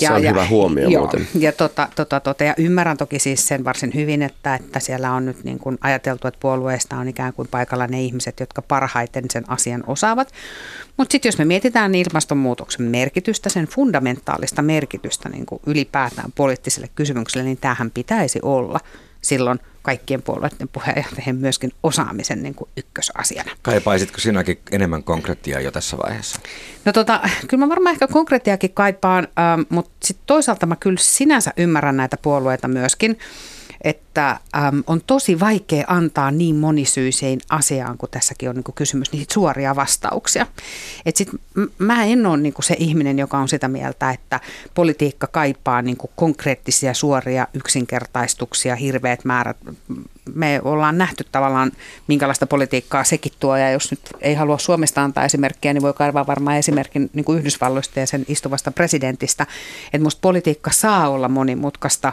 ja, 0.00 0.08
se 0.08 0.14
on 0.14 0.22
ja, 0.22 0.30
hyvä 0.30 0.46
huomio 0.46 0.88
joo, 0.88 1.02
muuten. 1.02 1.28
Ja, 1.34 1.52
tota, 1.52 1.88
tota, 1.94 2.20
tota, 2.20 2.44
ja 2.44 2.54
ymmärrän 2.58 2.96
toki 2.96 3.18
siis 3.18 3.48
sen 3.48 3.64
varsin 3.64 3.92
hyvin, 3.94 4.22
että, 4.22 4.54
että 4.54 4.80
siellä 4.80 5.12
on 5.12 5.26
nyt 5.26 5.44
niin 5.44 5.58
kuin 5.58 5.78
ajateltu, 5.80 6.28
että 6.28 6.40
puolueesta 6.40 6.96
on 6.96 7.08
ikään 7.08 7.32
kuin 7.32 7.48
paikalla 7.48 7.86
ne 7.86 8.02
ihmiset, 8.02 8.40
jotka 8.40 8.62
parhaiten 8.62 9.24
sen 9.30 9.44
asian 9.50 9.84
osaavat. 9.86 10.32
Mutta 10.96 11.12
sitten 11.12 11.28
jos 11.28 11.38
me 11.38 11.44
mietitään 11.44 11.94
ilmastonmuutoksen 11.94 12.86
merkitystä, 12.86 13.48
sen 13.48 13.66
fundamentaalista 13.66 14.62
merkitystä 14.62 15.28
niin 15.28 15.46
kuin 15.46 15.60
ylipäätään 15.66 16.32
poliittiselle 16.34 16.88
kysymykselle, 16.94 17.44
niin 17.44 17.58
tämähän 17.60 17.90
pitäisi 17.90 18.38
olla 18.42 18.80
silloin– 19.22 19.58
kaikkien 19.82 20.22
puolueiden 20.22 20.68
puheenjohtajien 20.72 21.36
myöskin 21.36 21.72
osaamisen 21.82 22.42
niin 22.42 22.54
kuin 22.54 22.70
ykkösasiana. 22.76 23.50
Kaipaisitko 23.62 24.18
sinäkin 24.20 24.58
enemmän 24.72 25.02
konkretiaa 25.02 25.60
jo 25.60 25.70
tässä 25.70 25.96
vaiheessa? 25.96 26.40
No 26.84 26.92
tota, 26.92 27.20
kyllä 27.48 27.64
mä 27.64 27.68
varmaan 27.68 27.92
ehkä 27.92 28.08
konkretiakin 28.08 28.72
kaipaan, 28.74 29.28
ähm, 29.38 29.60
mutta 29.68 29.92
sitten 30.04 30.26
toisaalta 30.26 30.66
mä 30.66 30.76
kyllä 30.76 30.98
sinänsä 31.00 31.52
ymmärrän 31.56 31.96
näitä 31.96 32.16
puolueita 32.16 32.68
myöskin 32.68 33.18
että 33.82 34.30
äm, 34.30 34.82
on 34.86 35.00
tosi 35.06 35.40
vaikea 35.40 35.84
antaa 35.86 36.30
niin 36.30 36.56
monisyiseen 36.56 37.38
asiaan, 37.50 37.98
kun 37.98 38.08
tässäkin 38.10 38.48
on 38.48 38.54
niin 38.54 38.64
kuin 38.64 38.74
kysymys, 38.74 39.12
niin 39.12 39.26
suoria 39.32 39.76
vastauksia. 39.76 40.46
Et 41.06 41.16
sit, 41.16 41.28
mä 41.78 42.04
en 42.04 42.26
ole 42.26 42.36
niin 42.36 42.52
kuin 42.52 42.64
se 42.64 42.76
ihminen, 42.78 43.18
joka 43.18 43.38
on 43.38 43.48
sitä 43.48 43.68
mieltä, 43.68 44.10
että 44.10 44.40
politiikka 44.74 45.26
kaipaa 45.26 45.82
niin 45.82 45.96
kuin 45.96 46.10
konkreettisia 46.16 46.94
suoria 46.94 47.46
yksinkertaistuksia, 47.54 48.76
hirveät 48.76 49.24
määrät. 49.24 49.56
Me 50.34 50.60
ollaan 50.64 50.98
nähty 50.98 51.24
tavallaan, 51.32 51.72
minkälaista 52.06 52.46
politiikkaa 52.46 53.04
sekin 53.04 53.32
tuo, 53.40 53.56
ja 53.56 53.70
jos 53.70 53.90
nyt 53.90 54.00
ei 54.20 54.34
halua 54.34 54.58
Suomesta 54.58 55.02
antaa 55.02 55.24
esimerkkiä, 55.24 55.72
niin 55.72 55.82
voi 55.82 55.92
kaivaa 55.92 56.26
varmaan 56.26 56.56
esimerkin 56.56 57.10
niin 57.12 57.24
kuin 57.24 57.38
Yhdysvalloista 57.38 58.00
ja 58.00 58.06
sen 58.06 58.24
istuvasta 58.28 58.70
presidentistä, 58.70 59.46
että 59.92 60.04
musta 60.04 60.20
politiikka 60.20 60.70
saa 60.70 61.08
olla 61.08 61.28
monimutkaista, 61.28 62.12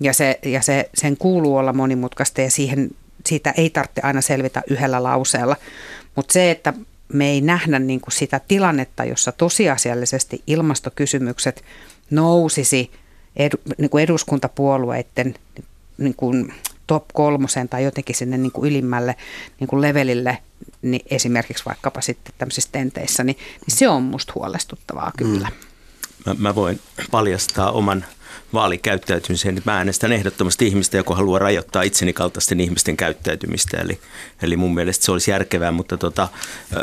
ja, 0.00 0.12
se, 0.12 0.38
ja 0.44 0.62
se, 0.62 0.90
sen 0.94 1.16
kuuluu 1.16 1.56
olla 1.56 1.72
monimutkaista 1.72 2.40
ja 2.40 2.50
siihen, 2.50 2.90
siitä 3.26 3.54
ei 3.56 3.70
tarvitse 3.70 4.00
aina 4.04 4.20
selvitä 4.20 4.62
yhdellä 4.70 5.02
lauseella. 5.02 5.56
Mutta 6.14 6.32
se, 6.32 6.50
että 6.50 6.74
me 7.12 7.30
ei 7.30 7.40
nähdä 7.40 7.78
niin 7.78 8.00
kuin 8.00 8.12
sitä 8.12 8.40
tilannetta, 8.48 9.04
jossa 9.04 9.32
tosiasiallisesti 9.32 10.42
ilmastokysymykset 10.46 11.64
nousisi 12.10 12.90
edu, 13.36 13.56
niin 13.78 13.90
kuin 13.90 14.04
eduskuntapuolueiden 14.04 15.34
niin 15.98 16.14
kuin 16.14 16.54
top 16.86 17.04
kolmosen 17.14 17.68
tai 17.68 17.84
jotenkin 17.84 18.16
sinne 18.16 18.38
niin 18.38 18.52
kuin 18.52 18.70
ylimmälle 18.70 19.16
niin 19.60 19.68
kuin 19.68 19.80
levelille, 19.80 20.38
niin 20.82 21.02
esimerkiksi 21.10 21.64
vaikkapa 21.64 22.00
sitten 22.00 22.34
tämmöisissä 22.38 22.68
tenteissä, 22.72 23.24
niin, 23.24 23.36
niin 23.66 23.76
se 23.76 23.88
on 23.88 24.02
musta 24.02 24.32
huolestuttavaa 24.34 25.12
kyllä. 25.16 25.48
Mm. 25.48 26.30
Mä, 26.30 26.34
mä 26.38 26.54
voin 26.54 26.80
paljastaa 27.10 27.70
oman 27.70 28.04
vaalikäyttäytymiseen, 28.52 29.54
niin 29.54 29.62
mä 29.66 29.76
äänestän 29.76 30.12
ehdottomasti 30.12 30.66
ihmistä, 30.66 30.96
joka 30.96 31.14
haluaa 31.14 31.38
rajoittaa 31.38 31.82
itseni 31.82 32.12
kaltaisten 32.12 32.60
ihmisten 32.60 32.96
käyttäytymistä. 32.96 33.76
Eli, 33.76 33.98
eli 34.42 34.56
mun 34.56 34.74
mielestä 34.74 35.04
se 35.04 35.12
olisi 35.12 35.30
järkevää, 35.30 35.70
mutta 35.70 35.96
tota, 35.96 36.28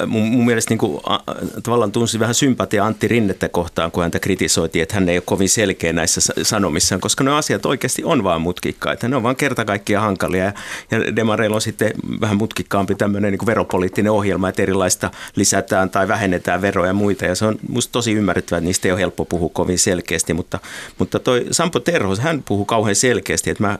mun, 0.07 0.22
mun 0.22 0.45
mielestä 0.45 0.72
niin 0.72 0.77
kuin, 0.77 1.01
a, 1.03 1.19
tavallaan 1.63 1.91
tunsi 1.91 2.19
vähän 2.19 2.36
sympatia 2.36 2.86
Antti 2.86 3.07
Rinnettä 3.07 3.50
kohtaan, 3.50 3.91
kun 3.91 4.03
häntä 4.03 4.19
kritisoitiin, 4.19 4.84
että 4.84 4.95
hän 4.95 5.10
ei 5.10 5.17
ole 5.17 5.24
kovin 5.25 5.50
selkeä 5.50 5.93
näissä 5.93 6.22
sanomissaan, 6.43 7.01
koska 7.01 7.24
ne 7.24 7.31
asiat 7.31 7.65
oikeasti 7.65 8.03
on 8.03 8.24
vaan 8.24 8.41
mutkikkaita. 8.41 9.07
Ne 9.07 9.15
on 9.15 9.24
vaan 9.24 9.36
kerta 9.36 9.65
kaikkiaan 9.65 10.05
hankalia 10.05 10.43
ja, 10.43 10.53
ja 10.91 11.15
Demareilla 11.15 11.55
on 11.55 11.62
sitten 11.62 11.91
vähän 12.22 12.38
mutkikkaampi 12.38 12.95
tämmöinen 12.95 13.31
niin 13.31 13.45
veropoliittinen 13.45 14.12
ohjelma, 14.12 14.50
että 14.50 14.62
erilaista 14.62 15.12
lisätään 15.36 15.89
tai 15.89 16.07
vähennetään 16.07 16.62
veroja 16.62 16.89
ja 16.89 16.93
muita 16.93 17.25
ja 17.25 17.36
se 17.36 17.45
on 17.45 17.55
musta 17.69 17.91
tosi 17.91 18.12
ymmärrettävää, 18.12 18.57
että 18.57 18.65
niistä 18.65 18.88
ei 18.88 18.91
ole 18.91 19.00
helppo 19.00 19.25
puhua 19.25 19.50
kovin 19.53 19.79
selkeästi, 19.79 20.34
mutta, 20.34 20.60
mutta 21.00 21.19
toi 21.19 21.45
Sampo 21.55 21.79
Terho, 21.79 22.15
hän 22.15 22.43
puhuu 22.43 22.65
kauhean 22.65 22.95
selkeästi, 22.95 23.50
että 23.50 23.63
mä 23.63 23.79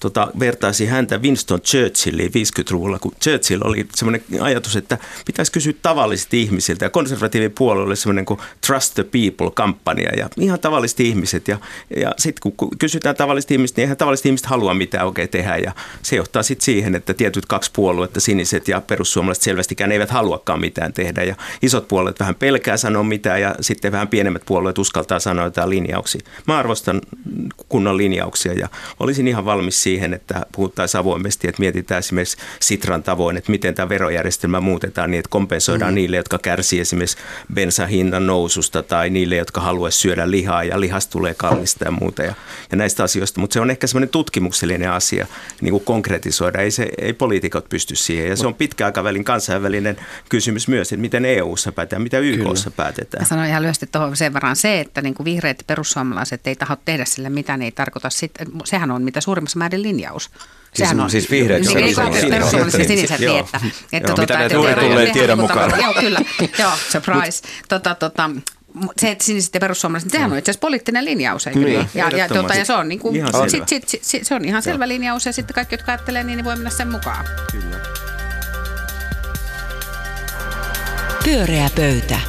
tota, 0.00 0.28
vertaisi 0.38 0.86
häntä 0.86 1.18
Winston 1.18 1.60
Churchilliin 1.60 2.30
50-luvulla, 2.30 2.98
kun 2.98 3.12
Churchill 3.22 3.62
oli 3.64 3.86
semmoinen 3.94 4.24
ajatus, 4.40 4.76
että 4.76 4.98
pitäisi 5.26 5.52
kysyä 5.52 5.72
tavallisilta 5.82 6.36
ihmisiltä. 6.36 6.84
Ja 6.84 6.90
konservatiivipuolue 6.90 7.82
oli 7.82 7.96
semmoinen 7.96 8.24
kuin 8.24 8.40
Trust 8.66 8.94
the 8.94 9.02
People-kampanja 9.02 10.10
ja 10.16 10.28
ihan 10.40 10.60
tavalliset 10.60 11.00
ihmiset. 11.00 11.48
Ja, 11.48 11.58
ja 11.96 12.14
sitten 12.18 12.52
kun 12.56 12.70
kysytään 12.78 13.16
tavalliset 13.16 13.50
ihmiset, 13.50 13.76
niin 13.76 13.82
eihän 13.82 13.96
tavalliset 13.96 14.26
ihmiset 14.26 14.46
halua 14.46 14.74
mitään 14.74 15.06
oikein 15.06 15.28
tehdä. 15.28 15.56
Ja 15.56 15.72
se 16.02 16.16
johtaa 16.16 16.42
sitten 16.42 16.64
siihen, 16.64 16.94
että 16.94 17.14
tietyt 17.14 17.46
kaksi 17.46 17.70
puoluetta, 17.74 18.20
siniset 18.20 18.68
ja 18.68 18.80
perussuomalaiset 18.80 19.44
selvästikään 19.44 19.92
eivät 19.92 20.10
haluakaan 20.10 20.60
mitään 20.60 20.92
tehdä. 20.92 21.22
Ja 21.22 21.34
isot 21.62 21.88
puolueet 21.88 22.20
vähän 22.20 22.34
pelkää 22.34 22.76
sanoa 22.76 23.02
mitään 23.02 23.40
ja 23.40 23.54
sitten 23.60 23.92
vähän 23.92 24.08
pienemmät 24.08 24.42
puolueet 24.46 24.78
uskaltaa 24.78 25.20
sanoa 25.20 25.44
jotain 25.44 25.70
linjauksia. 25.70 26.20
Mä 26.46 26.58
arvostan 26.58 27.00
kunnon 27.68 27.96
linjauksia 27.96 28.52
ja 28.52 28.68
olisin 29.00 29.28
ihan 29.28 29.44
valmis 29.44 29.82
siihen, 29.88 30.14
että 30.14 30.46
puhuttaisiin 30.52 31.00
avoimesti, 31.00 31.48
että 31.48 31.60
mietitään 31.60 31.98
esimerkiksi 31.98 32.36
Sitran 32.60 33.02
tavoin, 33.02 33.36
että 33.36 33.50
miten 33.50 33.74
tämä 33.74 33.88
verojärjestelmä 33.88 34.60
muutetaan 34.60 35.10
niin, 35.10 35.18
että 35.18 35.30
kompensoidaan 35.30 35.92
mm. 35.92 35.94
niille, 35.94 36.16
jotka 36.16 36.38
kärsii 36.38 36.80
esimerkiksi 36.80 37.16
bensahinnan 37.54 38.26
noususta 38.26 38.82
tai 38.82 39.10
niille, 39.10 39.36
jotka 39.36 39.60
haluaisi 39.60 39.98
syödä 39.98 40.30
lihaa 40.30 40.64
ja 40.64 40.80
lihas 40.80 41.06
tulee 41.06 41.34
kallista 41.34 41.84
ja 41.84 41.90
muuta 41.90 42.22
ja, 42.22 42.34
ja 42.70 42.76
näistä 42.76 43.02
asioista. 43.02 43.40
Mutta 43.40 43.54
se 43.54 43.60
on 43.60 43.70
ehkä 43.70 43.86
semmoinen 43.86 44.08
tutkimuksellinen 44.08 44.90
asia 44.90 45.26
niin 45.60 45.72
kuin 45.72 45.84
konkretisoida. 45.84 46.60
Ei, 46.60 46.70
se, 46.70 46.88
ei 46.98 47.12
poliitikot 47.12 47.68
pysty 47.68 47.96
siihen 47.96 48.28
ja 48.28 48.36
se 48.36 48.46
on 48.46 48.54
pitkäaikavälin 48.54 49.24
kansainvälinen 49.24 49.96
kysymys 50.28 50.68
myös, 50.68 50.92
että 50.92 51.00
miten 51.00 51.24
EU-ssa 51.24 51.72
päätetään, 51.72 52.02
mitä 52.02 52.18
YKssa 52.18 52.70
päätetään. 52.70 53.22
Mä 53.22 53.28
sanon 53.28 53.46
ihan 53.46 53.62
lyhyesti 53.62 53.86
tuohon 53.86 54.16
sen 54.16 54.34
verran 54.34 54.56
se, 54.56 54.80
että 54.80 55.02
niin 55.02 55.14
kuin 55.14 55.24
vihreät 55.24 55.62
perussuomalaiset 55.66 56.46
ei 56.46 56.56
taho 56.56 56.76
tehdä 56.84 57.04
sille 57.04 57.28
mitään, 57.28 57.62
ei 57.62 57.72
tarkoita 57.72 58.10
sitä, 58.10 58.44
sehän 58.64 58.90
on 58.90 59.02
mitä 59.02 59.20
suurimmassa 59.20 59.58
määrin 59.58 59.77
linjaus. 59.82 60.22
Siis, 60.24 60.88
Sehän 60.88 61.00
on, 61.00 61.10
siis 61.10 61.30
vihreät 61.30 61.62
niin, 61.62 62.30
perussuomalaiset 62.30 62.86
siniset, 62.86 63.20
niin, 63.20 63.38
että, 63.38 63.60
että, 63.92 64.08
tota, 64.08 64.22
mitä 64.22 64.38
ne 64.38 64.48
tulee, 64.48 64.74
tulee 64.74 65.12
tiedon 65.12 65.38
mukaan. 65.38 65.72
Joo, 65.80 65.94
kyllä. 65.94 66.20
Joo, 66.58 66.72
surprise. 66.92 67.42
tota, 67.68 67.94
tota, 67.94 68.30
se, 69.00 69.10
että 69.10 69.24
siniset 69.24 69.54
ja 69.54 69.60
perussuomalaiset, 69.60 70.10
sehän 70.10 70.32
on 70.32 70.38
itse 70.38 70.50
asiassa 70.50 70.60
poliittinen 70.60 71.04
linjaus, 71.04 71.46
eikö 71.46 71.58
niin? 71.58 71.88
Ja, 71.94 72.10
ja, 72.16 72.28
tuota, 72.28 72.54
ja 72.54 72.64
se 72.64 72.72
on, 72.72 72.88
niin 72.88 72.98
kuin, 72.98 73.16
ihan 73.16 73.50
sit, 73.50 73.68
sit, 73.68 73.88
sit, 73.88 74.04
sit, 74.04 74.26
se 74.26 74.34
on 74.34 74.44
ihan 74.44 74.62
selvä 74.62 74.88
linjaus 74.88 75.26
ja 75.26 75.32
sitten 75.32 75.54
kaikki, 75.54 75.74
jotka 75.74 75.92
ajattelee, 75.92 76.24
niin, 76.24 76.36
niin 76.36 76.44
voi 76.44 76.56
mennä 76.56 76.70
sen 76.70 76.88
mukaan. 76.88 77.24
Kyllä. 77.52 77.76
Pyöreä 81.24 81.70
pöytä. 81.76 82.20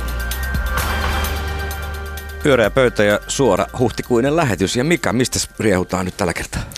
Pyöreä 2.44 2.70
pöytä 2.70 3.04
ja 3.04 3.20
suora 3.28 3.66
huhtikuinen 3.80 4.36
lähetys. 4.36 4.76
Ja 4.76 4.84
Mika, 4.84 5.14
mistä 5.14 5.40
riehutaan 5.60 6.06
nyt 6.06 6.18
tällä 6.18 6.34
kertaa? 6.34 6.69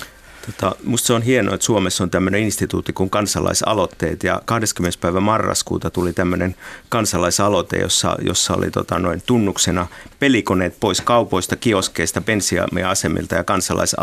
Tota, 0.46 0.76
musta 0.84 1.08
se 1.08 1.14
on 1.14 1.22
hienoa, 1.22 1.56
että 1.56 1.66
Suomessa 1.66 2.04
on 2.04 2.10
tämmöinen 2.10 2.42
instituutti 2.42 2.94
kuin 2.94 3.10
kansalaisaloitteet 3.10 4.24
ja 4.24 4.42
20. 4.46 5.00
päivä 5.02 5.20
marraskuuta 5.20 5.90
tuli 5.90 6.14
tämmöinen 6.14 6.56
kansalaisaloite, 6.90 7.78
jossa, 7.78 8.18
jossa 8.22 8.54
oli 8.54 8.72
tota, 8.72 9.00
noin 9.00 9.22
tunnuksena 9.26 9.88
pelikoneet 10.20 10.80
pois 10.80 11.02
kaupoista, 11.02 11.56
kioskeista, 11.56 12.22
bensiasemilta 12.22 13.36
ja 13.36 13.44
kansalais, 13.44 13.96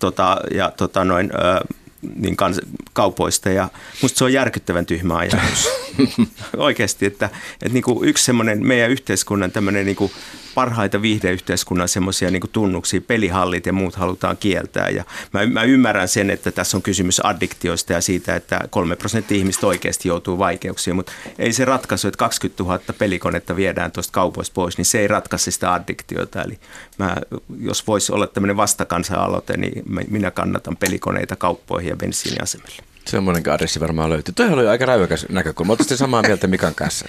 tota, 0.00 0.40
ja 0.54 0.70
tota, 0.76 1.04
noin, 1.04 1.30
ö, 1.34 1.74
niin 2.16 2.36
kans, 2.36 2.60
kaupoista 2.92 3.50
ja 3.50 3.68
musta 4.02 4.18
se 4.18 4.24
on 4.24 4.32
järkyttävän 4.32 4.86
tyhmä 4.86 5.16
ajatus. 5.16 5.68
Oikeasti, 6.56 7.06
että, 7.06 7.30
että 7.52 7.72
niin 7.72 7.82
kuin 7.82 8.08
yksi 8.08 8.24
semmoinen 8.24 8.66
meidän 8.66 8.90
yhteiskunnan 8.90 9.52
tämmöinen 9.52 9.86
niin 9.86 9.96
kuin 9.96 10.12
parhaita 10.54 11.02
viihdeyhteiskunnan 11.02 11.88
semmoisia 11.88 12.30
niin 12.30 12.42
tunnuksia, 12.52 13.00
pelihallit 13.00 13.66
ja 13.66 13.72
muut 13.72 13.94
halutaan 13.94 14.36
kieltää. 14.36 14.88
Ja 14.88 15.04
mä, 15.32 15.46
mä 15.46 15.62
ymmärrän 15.62 16.08
sen, 16.08 16.30
että 16.30 16.50
tässä 16.50 16.76
on 16.76 16.82
kysymys 16.82 17.20
addiktioista 17.24 17.92
ja 17.92 18.00
siitä, 18.00 18.36
että 18.36 18.60
kolme 18.70 18.96
prosenttia 18.96 19.38
ihmistä 19.38 19.66
oikeasti 19.66 20.08
joutuu 20.08 20.38
vaikeuksiin, 20.38 20.96
mutta 20.96 21.12
ei 21.38 21.52
se 21.52 21.64
ratkaisu, 21.64 22.08
että 22.08 22.18
20 22.18 22.62
000 22.62 22.78
pelikonetta 22.98 23.56
viedään 23.56 23.92
tuosta 23.92 24.12
kaupoista 24.12 24.54
pois, 24.54 24.76
niin 24.76 24.84
se 24.84 25.00
ei 25.00 25.08
ratkaise 25.08 25.50
sitä 25.50 25.74
addiktiota. 25.74 26.42
Eli 26.42 26.58
mä, 26.98 27.16
jos 27.60 27.86
voisi 27.86 28.12
olla 28.12 28.26
tämmöinen 28.26 28.56
vastakansa-aloite, 28.56 29.56
niin 29.56 29.82
minä 30.10 30.30
kannatan 30.30 30.76
pelikoneita 30.76 31.36
kauppoihin 31.36 31.90
ja 31.90 31.96
bensiiniasemille. 31.96 32.93
Semmoinen 33.06 33.52
adressi 33.52 33.80
varmaan 33.80 34.10
löytyy. 34.10 34.34
Tuo 34.34 34.46
oli 34.46 34.68
aika 34.68 34.86
räyväkäs 34.86 35.26
näkökulma. 35.28 35.72
Oletteko 35.72 35.96
samaa 35.96 36.22
mieltä 36.22 36.46
Mikan 36.46 36.74
kanssa? 36.74 37.06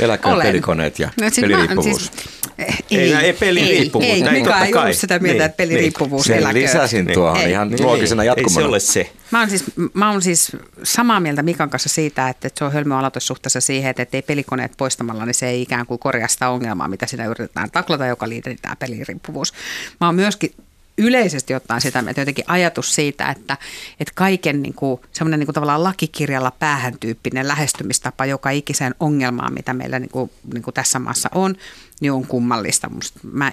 Eläköön 0.00 0.38
pelikoneet 0.42 0.98
ja 0.98 1.10
no, 1.20 1.30
siis 1.30 1.40
peliriippuvuus. 1.40 2.06
Siis, 2.06 2.10
ei, 2.58 2.98
ei, 2.98 3.14
ei 3.14 3.32
peliriippuvuus. 3.32 4.10
Ei, 4.10 4.22
ei 4.22 4.32
Mika 4.32 4.64
ei 4.64 4.74
ollut 4.74 4.96
sitä 4.96 5.18
mieltä, 5.18 5.38
niin, 5.38 5.46
että 5.46 5.56
peliriippuvuus 5.56 6.28
niin, 6.28 6.38
eläköön. 6.38 6.62
lisäsin 6.62 7.06
tuohon 7.14 7.40
ei, 7.40 7.50
ihan 7.50 7.68
niin, 7.70 7.86
loogisena 7.86 8.24
jatkumana. 8.24 8.60
Ei 8.60 8.62
se 8.64 8.68
ole 8.68 8.80
se. 8.80 9.12
Mä 9.30 9.40
oon, 9.40 9.50
siis, 9.50 9.64
mä 9.94 10.10
oon 10.10 10.22
siis 10.22 10.52
samaa 10.82 11.20
mieltä 11.20 11.42
Mikan 11.42 11.70
kanssa 11.70 11.88
siitä, 11.88 12.28
että 12.28 12.50
se 12.54 12.64
on 12.64 12.72
hölmö 12.72 12.98
aloitus 12.98 13.26
suhteessa 13.26 13.60
siihen, 13.60 13.94
että 13.98 14.16
ei 14.16 14.22
pelikoneet 14.22 14.72
poistamalla, 14.76 15.26
niin 15.26 15.34
se 15.34 15.48
ei 15.48 15.62
ikään 15.62 15.86
kuin 15.86 15.98
korjaa 15.98 16.28
sitä 16.28 16.48
ongelmaa, 16.48 16.88
mitä 16.88 17.06
siinä 17.06 17.26
yritetään 17.26 17.70
taklata, 17.70 18.06
joka 18.06 18.28
liitetään 18.28 18.76
peliriippuvuus. 18.76 19.52
Mä 20.00 20.06
oon 20.06 20.14
myöskin 20.14 20.54
yleisesti 20.98 21.54
ottaen 21.54 21.80
sitä, 21.80 22.04
että 22.08 22.20
jotenkin 22.20 22.44
ajatus 22.48 22.94
siitä, 22.94 23.28
että, 23.30 23.56
että 24.00 24.12
kaiken 24.14 24.62
niin 24.62 24.74
kuin, 24.74 25.00
semmoinen 25.12 25.40
niin 25.40 25.46
kuin 25.46 25.54
tavallaan 25.54 25.84
lakikirjalla 25.84 26.50
päähän 26.50 26.98
tyyppinen 27.00 27.48
lähestymistapa 27.48 28.26
joka 28.26 28.50
ikiseen 28.50 28.94
ongelmaan, 29.00 29.54
mitä 29.54 29.74
meillä 29.74 29.98
niin 29.98 30.10
kuin, 30.10 30.30
niin 30.52 30.62
kuin 30.62 30.74
tässä 30.74 30.98
maassa 30.98 31.28
on, 31.34 31.56
niin 32.00 32.12
on 32.12 32.26
kummallista. 32.26 32.88
Musta, 32.88 33.20
mä, 33.32 33.52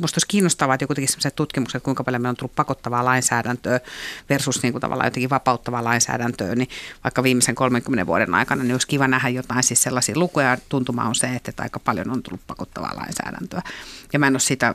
musta 0.00 0.16
olisi 0.16 0.28
kiinnostavaa, 0.28 0.74
että 0.74 0.82
joku 0.82 0.94
tekisi 0.94 1.12
sellaiset 1.12 1.36
tutkimukset, 1.36 1.74
että 1.74 1.84
kuinka 1.84 2.04
paljon 2.04 2.22
meillä 2.22 2.30
on 2.30 2.36
tullut 2.36 2.54
pakottavaa 2.56 3.04
lainsäädäntöä 3.04 3.80
versus 4.28 4.62
niin 4.62 4.72
kuin 4.72 4.80
tavallaan 4.80 5.06
jotenkin 5.06 5.30
vapauttavaa 5.30 5.84
lainsäädäntöä, 5.84 6.54
niin 6.54 6.68
vaikka 7.04 7.22
viimeisen 7.22 7.54
30 7.54 8.06
vuoden 8.06 8.34
aikana, 8.34 8.62
niin 8.62 8.72
olisi 8.72 8.86
kiva 8.86 9.08
nähdä 9.08 9.28
jotain 9.28 9.62
siis 9.62 9.82
sellaisia 9.82 10.18
lukuja. 10.18 10.58
Tuntuma 10.68 11.04
on 11.04 11.14
se, 11.14 11.26
että 11.26 11.62
aika 11.62 11.80
paljon 11.80 12.10
on 12.10 12.22
tullut 12.22 12.40
pakottavaa 12.46 12.96
lainsäädäntöä. 12.96 13.62
Ja 14.12 14.18
mä 14.18 14.26
en 14.26 14.34
ole 14.34 14.40
sitä 14.40 14.74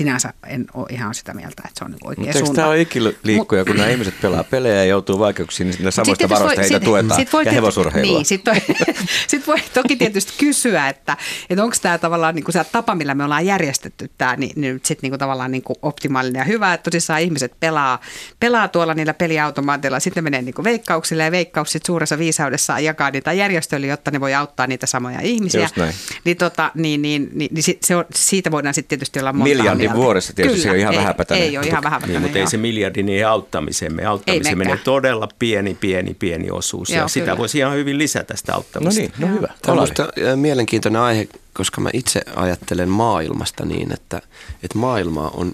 sinänsä 0.00 0.32
en 0.46 0.66
ole 0.74 0.86
ihan 0.90 1.14
sitä 1.14 1.34
mieltä, 1.34 1.62
että 1.66 1.78
se 1.78 1.84
on 1.84 1.90
niin 1.90 1.98
oikea 2.04 2.24
Mutta 2.24 2.38
suunta. 2.38 2.54
tämä 2.54 2.68
on 2.68 2.76
ikiliikkuja, 2.76 3.64
kun 3.64 3.76
nämä 3.76 3.88
ihmiset 3.88 4.20
pelaa 4.20 4.44
pelejä 4.44 4.74
ja 4.74 4.84
joutuu 4.84 5.18
vaikeuksiin, 5.18 5.70
niin 5.70 5.84
ne 5.84 5.90
samoista 5.90 6.28
varoista 6.28 6.60
heitä 6.60 6.76
sit, 6.76 6.84
tuetaan 6.84 7.20
sit 7.20 7.32
voi, 7.32 7.44
ja 7.44 7.52
hevosurheilua. 7.52 8.16
Niin, 8.16 8.26
sitten 8.26 8.54
voi, 8.54 8.76
sit 9.28 9.46
voi 9.46 9.56
toki 9.74 9.96
tietysti 9.96 10.32
kysyä, 10.38 10.88
että, 10.88 11.16
että 11.50 11.64
onko 11.64 11.76
tämä 11.82 11.98
tavallaan 11.98 12.34
niin 12.34 12.44
kuin 12.44 12.52
se 12.52 12.64
tapa, 12.72 12.94
millä 12.94 13.14
me 13.14 13.24
ollaan 13.24 13.46
järjestetty 13.46 14.10
tämä, 14.18 14.36
niin, 14.36 14.52
niin 14.56 14.80
sitten 14.84 15.10
niin 15.10 15.18
tavallaan 15.18 15.50
niin 15.50 15.62
kuin 15.62 15.76
optimaalinen 15.82 16.40
ja 16.40 16.44
hyvä, 16.44 16.74
että 16.74 16.90
tosissaan 16.90 17.20
ihmiset 17.20 17.52
pelaa, 17.60 18.00
pelaa 18.40 18.68
tuolla 18.68 18.94
niillä 18.94 19.14
peliautomaateilla, 19.14 20.00
sitten 20.00 20.24
menee 20.24 20.42
niin 20.42 20.54
kuin 20.54 20.64
veikkauksille 20.64 21.24
ja 21.24 21.30
veikkaus 21.30 21.72
sitten 21.72 21.86
suuressa 21.86 22.18
viisaudessaan 22.18 22.84
jakaa 22.84 23.10
niitä 23.10 23.32
järjestöille, 23.32 23.86
jotta 23.86 24.10
ne 24.10 24.20
voi 24.20 24.34
auttaa 24.34 24.66
niitä 24.66 24.86
samoja 24.86 25.20
ihmisiä. 25.20 25.60
Just 25.60 25.76
näin. 25.76 25.94
Niin, 26.24 26.36
tota, 26.36 26.70
niin, 26.74 27.02
niin, 27.02 27.30
niin, 27.32 27.54
niin 27.54 27.62
sit 27.62 27.82
se 27.82 27.96
on, 27.96 28.04
siitä 28.14 28.50
voidaan 28.50 28.74
sitten 28.74 28.88
tietysti 28.88 29.20
olla 29.20 29.32
monta 29.32 29.44
Miljardin 29.44 29.89
mieltä. 29.92 30.04
vuodessa 30.04 30.32
tietysti 30.32 30.58
Kyllä, 30.58 30.62
se 30.62 30.70
on 30.70 30.80
ihan 30.80 30.94
ei, 30.94 31.00
vähäpätäinen. 31.00 31.48
Ei 31.48 31.58
ole 31.58 31.66
ihan 31.66 31.82
vähäpätäinen. 31.82 32.22
Niin, 32.22 32.22
mutta 32.22 32.38
ei 32.38 32.50
se 32.50 32.56
miljardi 32.56 33.02
niin 33.02 33.26
auttamiseen. 33.26 34.06
Auttamiseen 34.06 34.58
menee 34.58 34.76
todella 34.76 35.28
pieni, 35.38 35.76
pieni, 35.80 36.14
pieni 36.14 36.50
osuus. 36.50 36.90
Joo, 36.90 37.02
ja 37.02 37.08
sitä 37.08 37.38
voisi 37.38 37.58
ihan 37.58 37.74
hyvin 37.74 37.98
lisätä 37.98 38.36
sitä 38.36 38.54
auttamista. 38.54 39.00
No 39.00 39.08
niin, 39.08 39.12
no 39.18 39.36
hyvä. 39.36 39.48
Tämä 39.62 39.72
on 39.72 39.78
minusta 39.78 40.08
mielenkiintoinen 40.36 41.02
aihe, 41.02 41.28
koska 41.52 41.80
mä 41.80 41.90
itse 41.92 42.20
ajattelen 42.36 42.88
maailmasta 42.88 43.64
niin, 43.64 43.92
että, 43.92 44.22
että 44.62 44.78
maailma 44.78 45.30
on 45.34 45.52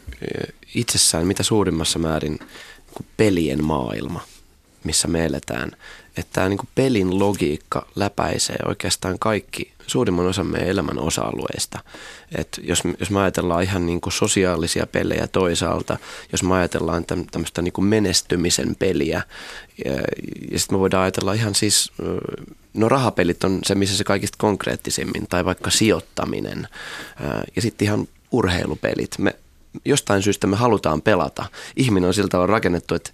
itsessään 0.74 1.26
mitä 1.26 1.42
suurimmassa 1.42 1.98
määrin 1.98 2.38
pelien 3.16 3.64
maailma– 3.64 4.20
missä 4.86 5.08
me 5.08 5.24
eletään. 5.24 5.72
Että 6.16 6.32
tämä 6.32 6.48
niin 6.48 6.58
pelin 6.74 7.18
logiikka 7.18 7.86
läpäisee 7.96 8.56
oikeastaan 8.66 9.18
kaikki, 9.18 9.72
suurimman 9.86 10.26
osan 10.26 10.46
meidän 10.46 10.68
elämän 10.68 10.98
osa-alueista. 10.98 11.78
Et 12.38 12.60
jos, 12.62 12.82
jos 13.00 13.10
me 13.10 13.20
ajatellaan 13.20 13.62
ihan 13.62 13.86
niin 13.86 14.00
kuin 14.00 14.12
sosiaalisia 14.12 14.86
pelejä 14.86 15.26
toisaalta, 15.26 15.96
jos 16.32 16.42
me 16.42 16.54
ajatellaan 16.54 17.04
tämmöistä 17.04 17.62
niin 17.62 17.72
kuin 17.72 17.84
menestymisen 17.84 18.76
peliä, 18.78 19.22
ja, 19.84 19.92
ja 20.50 20.58
sitten 20.58 20.76
me 20.76 20.80
voidaan 20.80 21.02
ajatella 21.02 21.32
ihan 21.32 21.54
siis, 21.54 21.92
no 22.74 22.88
rahapelit 22.88 23.44
on 23.44 23.58
se, 23.64 23.74
missä 23.74 23.96
se 23.96 24.04
kaikista 24.04 24.36
konkreettisimmin, 24.38 25.26
tai 25.28 25.44
vaikka 25.44 25.70
sijoittaminen, 25.70 26.68
ja 27.56 27.62
sitten 27.62 27.86
ihan 27.86 28.08
urheilupelit. 28.30 29.18
Me, 29.18 29.36
jostain 29.84 30.22
syystä 30.22 30.46
me 30.46 30.56
halutaan 30.56 31.02
pelata. 31.02 31.46
Ihminen 31.76 32.08
on 32.08 32.14
siltä 32.14 32.28
tavalla 32.28 32.52
rakennettu, 32.52 32.94
että, 32.94 33.10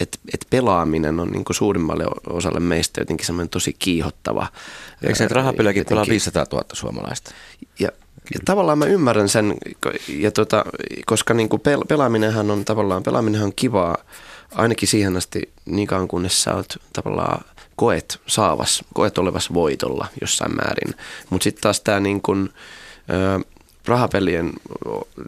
että, 0.00 0.18
että 0.34 0.46
pelaaminen 0.50 1.20
on 1.20 1.28
niin 1.28 1.44
kuin 1.44 1.56
suurimmalle 1.56 2.04
osalle 2.30 2.60
meistä 2.60 3.00
jotenkin 3.00 3.26
semmoinen 3.26 3.48
tosi 3.48 3.76
kiihottava. 3.78 4.46
Eikö 5.02 5.14
se, 5.14 5.24
että 5.24 5.34
rahapelejäkin 5.34 5.86
pelaa 5.88 6.06
500 6.08 6.46
000 6.52 6.64
suomalaista? 6.72 7.30
Ja, 7.78 7.88
ja 8.34 8.40
tavallaan 8.44 8.78
mä 8.78 8.84
ymmärrän 8.84 9.28
sen, 9.28 9.54
ja 10.08 10.30
tota, 10.30 10.64
koska 11.06 11.34
niin 11.34 11.48
kuin 11.48 11.62
pel- 11.68 11.86
pelaaminenhan 11.88 12.50
on 12.50 12.64
tavallaan, 12.64 13.02
pelaaminenhan 13.02 13.46
on 13.46 13.52
kivaa 13.56 13.96
ainakin 14.54 14.88
siihen 14.88 15.16
asti 15.16 15.52
niin 15.64 15.86
kauan 15.86 16.08
kunnes 16.08 16.42
sä 16.42 16.54
oot 16.54 16.76
tavallaan 16.92 17.44
koet 17.76 18.20
saavas, 18.26 18.84
koet 18.94 19.18
olevas 19.18 19.54
voitolla 19.54 20.06
jossain 20.20 20.56
määrin. 20.56 20.94
Mutta 21.30 21.44
sitten 21.44 21.62
taas 21.62 21.80
tämä 21.80 22.00
niin 22.00 22.22
kuin, 22.22 22.50
rahapelien 23.88 24.52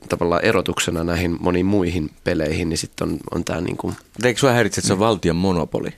tavallaan 0.08 0.44
erotuksena 0.44 1.04
näihin 1.04 1.36
moniin 1.40 1.66
muihin 1.66 2.10
peleihin, 2.24 2.68
niin 2.68 2.78
sitten 2.78 3.08
on, 3.08 3.18
on 3.34 3.44
tämä 3.44 3.60
niin 3.60 3.76
kuin... 3.76 3.96
Eikö 4.24 4.40
sinua 4.40 4.54
häiritse, 4.54 4.80
että 4.80 4.86
se 4.86 4.92
on 4.92 4.98
valtion 4.98 5.36
monopoli? 5.36 5.88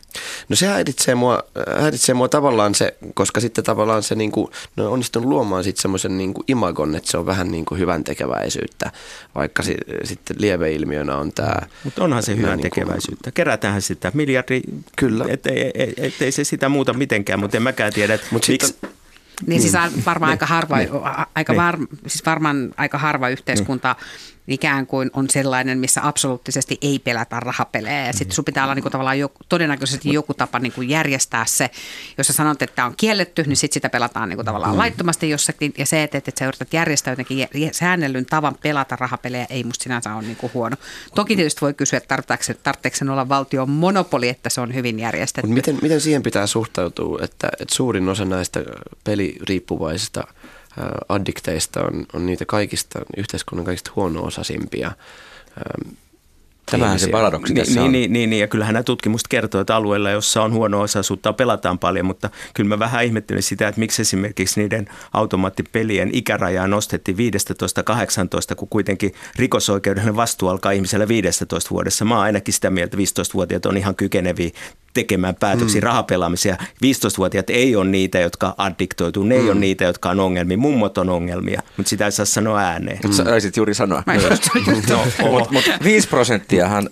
No 0.48 0.56
se 0.56 0.66
häiritsee 0.66 1.14
mua, 1.14 1.42
häiritsee 1.80 2.14
mua 2.14 2.28
tavallaan 2.28 2.74
se, 2.74 2.96
koska 3.14 3.40
sitten 3.40 3.64
tavallaan 3.64 4.02
se 4.02 4.14
niin 4.14 4.32
kuin, 4.32 4.48
no 4.76 4.92
onnistunut 4.92 5.28
luomaan 5.28 5.64
sitten 5.64 5.82
semmoisen 5.82 6.18
niin 6.18 6.34
kuin 6.34 6.44
imagon, 6.48 6.94
että 6.94 7.10
se 7.10 7.18
on 7.18 7.26
vähän 7.26 7.50
niin 7.50 7.64
kuin 7.64 7.78
hyvän 7.78 8.04
tekeväisyyttä, 8.04 8.92
vaikka 9.34 9.62
si, 9.62 9.76
sitten 10.04 10.36
lieveilmiönä 10.40 11.16
on 11.16 11.32
tämä... 11.32 11.56
Mutta 11.84 12.04
onhan 12.04 12.22
se 12.22 12.36
hyvän 12.36 12.56
niin 12.58 12.62
tekeväisyyttä. 12.62 13.30
Kerätään 13.30 13.82
sitä 13.82 14.12
miljardi, 14.14 14.60
Kyllä. 14.96 15.24
ettei 15.28 15.70
et, 15.74 15.92
et, 15.96 16.22
et, 16.22 16.34
se 16.34 16.44
sitä 16.44 16.68
muuta 16.68 16.92
mitenkään, 16.92 17.40
mutta 17.40 17.56
en 17.56 17.62
mäkään 17.62 17.92
tiedä, 17.92 18.14
että 18.14 18.26
Mut 18.30 18.48
miksi... 18.48 18.66
Sitten, 18.66 18.90
niin 19.46 19.60
siis 19.60 19.74
varmaan 20.06 20.30
aika 20.30 20.46
harva, 20.46 20.76
aika 21.34 21.56
var, 21.56 21.78
siis 22.06 22.26
varmaan 22.26 22.74
aika 22.76 22.98
harva 22.98 23.28
yhteiskunta 23.28 23.96
ikään 24.46 24.86
kuin 24.86 25.10
on 25.12 25.30
sellainen, 25.30 25.78
missä 25.78 26.00
absoluuttisesti 26.06 26.78
ei 26.80 26.98
pelätä 26.98 27.40
rahapelejä. 27.40 28.06
Ja 28.06 28.12
sitten 28.12 28.34
sun 28.34 28.44
pitää 28.44 28.64
olla 28.64 28.74
niin 28.74 28.82
kuin 28.82 28.92
tavallaan 28.92 29.18
joku, 29.18 29.38
todennäköisesti 29.48 30.12
joku 30.12 30.34
tapa 30.34 30.58
niin 30.58 30.72
kuin 30.72 30.88
järjestää 30.88 31.44
se. 31.46 31.70
Jos 32.18 32.26
sä 32.26 32.32
sanot, 32.32 32.62
että 32.62 32.76
tämä 32.76 32.86
on 32.86 32.94
kielletty, 32.96 33.42
niin 33.42 33.56
sitten 33.56 33.74
sitä 33.74 33.88
pelataan 33.88 34.28
niin 34.28 34.36
kuin 34.36 34.46
tavallaan 34.46 34.78
laittomasti 34.78 35.30
jossakin. 35.30 35.74
Ja 35.78 35.86
se, 35.86 36.02
että, 36.02 36.18
että 36.18 36.32
sä 36.38 36.46
yrität 36.46 36.72
järjestää 36.72 37.12
jotenkin 37.12 37.48
säännellyn 37.72 38.26
tavan 38.26 38.56
pelata 38.62 38.96
rahapelejä, 38.96 39.46
ei 39.50 39.64
musta 39.64 39.82
sinänsä 39.82 40.14
ole 40.14 40.22
niin 40.22 40.36
kuin 40.36 40.50
huono. 40.54 40.76
Toki 41.14 41.36
tietysti 41.36 41.60
voi 41.60 41.74
kysyä, 41.74 41.96
että 41.96 42.16
tarvitseeko, 42.62 42.96
sen 42.96 43.10
olla 43.10 43.28
valtion 43.28 43.70
monopoli, 43.70 44.28
että 44.28 44.50
se 44.50 44.60
on 44.60 44.74
hyvin 44.74 44.98
järjestetty. 44.98 45.50
Miten, 45.50 45.78
miten 45.82 46.00
siihen 46.00 46.22
pitää 46.22 46.46
suhtautua, 46.46 47.18
että, 47.22 47.48
että 47.60 47.74
suurin 47.74 48.08
osa 48.08 48.24
näistä 48.24 48.60
peliriippuvaisista– 49.04 50.24
addikteista 51.08 51.80
on, 51.80 52.06
on 52.12 52.26
niitä 52.26 52.44
kaikista, 52.44 52.98
yhteiskunnan 53.16 53.64
kaikista 53.64 53.90
huono-osaisimpia 53.96 54.92
Tämähän 56.70 56.98
se 56.98 57.10
paradoksi 57.10 57.54
tässä 57.54 57.72
niin, 57.72 57.82
on. 57.82 57.92
Niin, 57.92 58.12
niin, 58.12 58.30
niin, 58.30 58.40
ja 58.40 58.46
kyllähän 58.46 58.72
nämä 58.72 58.82
tutkimust 58.82 59.28
kertoo, 59.28 59.60
että 59.60 59.76
alueella, 59.76 60.10
jossa 60.10 60.42
on 60.42 60.52
huono 60.52 60.80
osaisuutta, 60.80 61.32
pelataan 61.32 61.78
paljon, 61.78 62.06
mutta 62.06 62.30
kyllä 62.54 62.68
mä 62.68 62.78
vähän 62.78 63.04
ihmettelen 63.04 63.42
sitä, 63.42 63.68
että 63.68 63.78
miksi 63.78 64.02
esimerkiksi 64.02 64.60
niiden 64.60 64.86
automaattipelien 65.12 66.10
ikärajaa 66.12 66.66
nostettiin 66.66 67.16
15-18, 68.52 68.54
kun 68.56 68.68
kuitenkin 68.68 69.14
rikosoikeudellinen 69.36 70.16
vastuu 70.16 70.48
alkaa 70.48 70.72
ihmisellä 70.72 71.08
15 71.08 71.70
vuodessa. 71.70 72.04
Mä 72.04 72.14
oon 72.14 72.24
ainakin 72.24 72.54
sitä 72.54 72.70
mieltä, 72.70 72.96
että 73.00 73.22
15-vuotiaat 73.22 73.66
on 73.66 73.76
ihan 73.76 73.94
kykeneviä 73.94 74.50
tekemään 74.94 75.34
päätöksiä 75.34 75.80
mm. 75.80 75.84
rahapelaamisia. 75.84 76.56
15-vuotiaat 76.84 77.50
ei 77.50 77.76
ole 77.76 77.90
niitä, 77.90 78.20
jotka 78.20 78.54
addiktoituu, 78.58 79.24
ne 79.24 79.34
mm. 79.34 79.44
ei 79.44 79.50
ole 79.50 79.60
niitä, 79.60 79.84
jotka 79.84 80.10
on 80.10 80.20
ongelmia. 80.20 80.56
Mummot 80.56 80.98
on 80.98 81.08
ongelmia, 81.10 81.62
mutta 81.76 81.90
sitä 81.90 82.04
ei 82.04 82.12
saa 82.12 82.26
sanoa 82.26 82.58
ääneen. 82.58 82.98
Mm. 83.04 83.12
Sä 83.12 83.22
olisit 83.32 83.56
juuri 83.56 83.74
sanoa. 83.74 84.02
Mä 84.06 84.14
no, 84.14 84.20
mutta 85.30 85.52
mut 85.52 85.64
5 85.84 86.08
prosenttiahan 86.08 86.88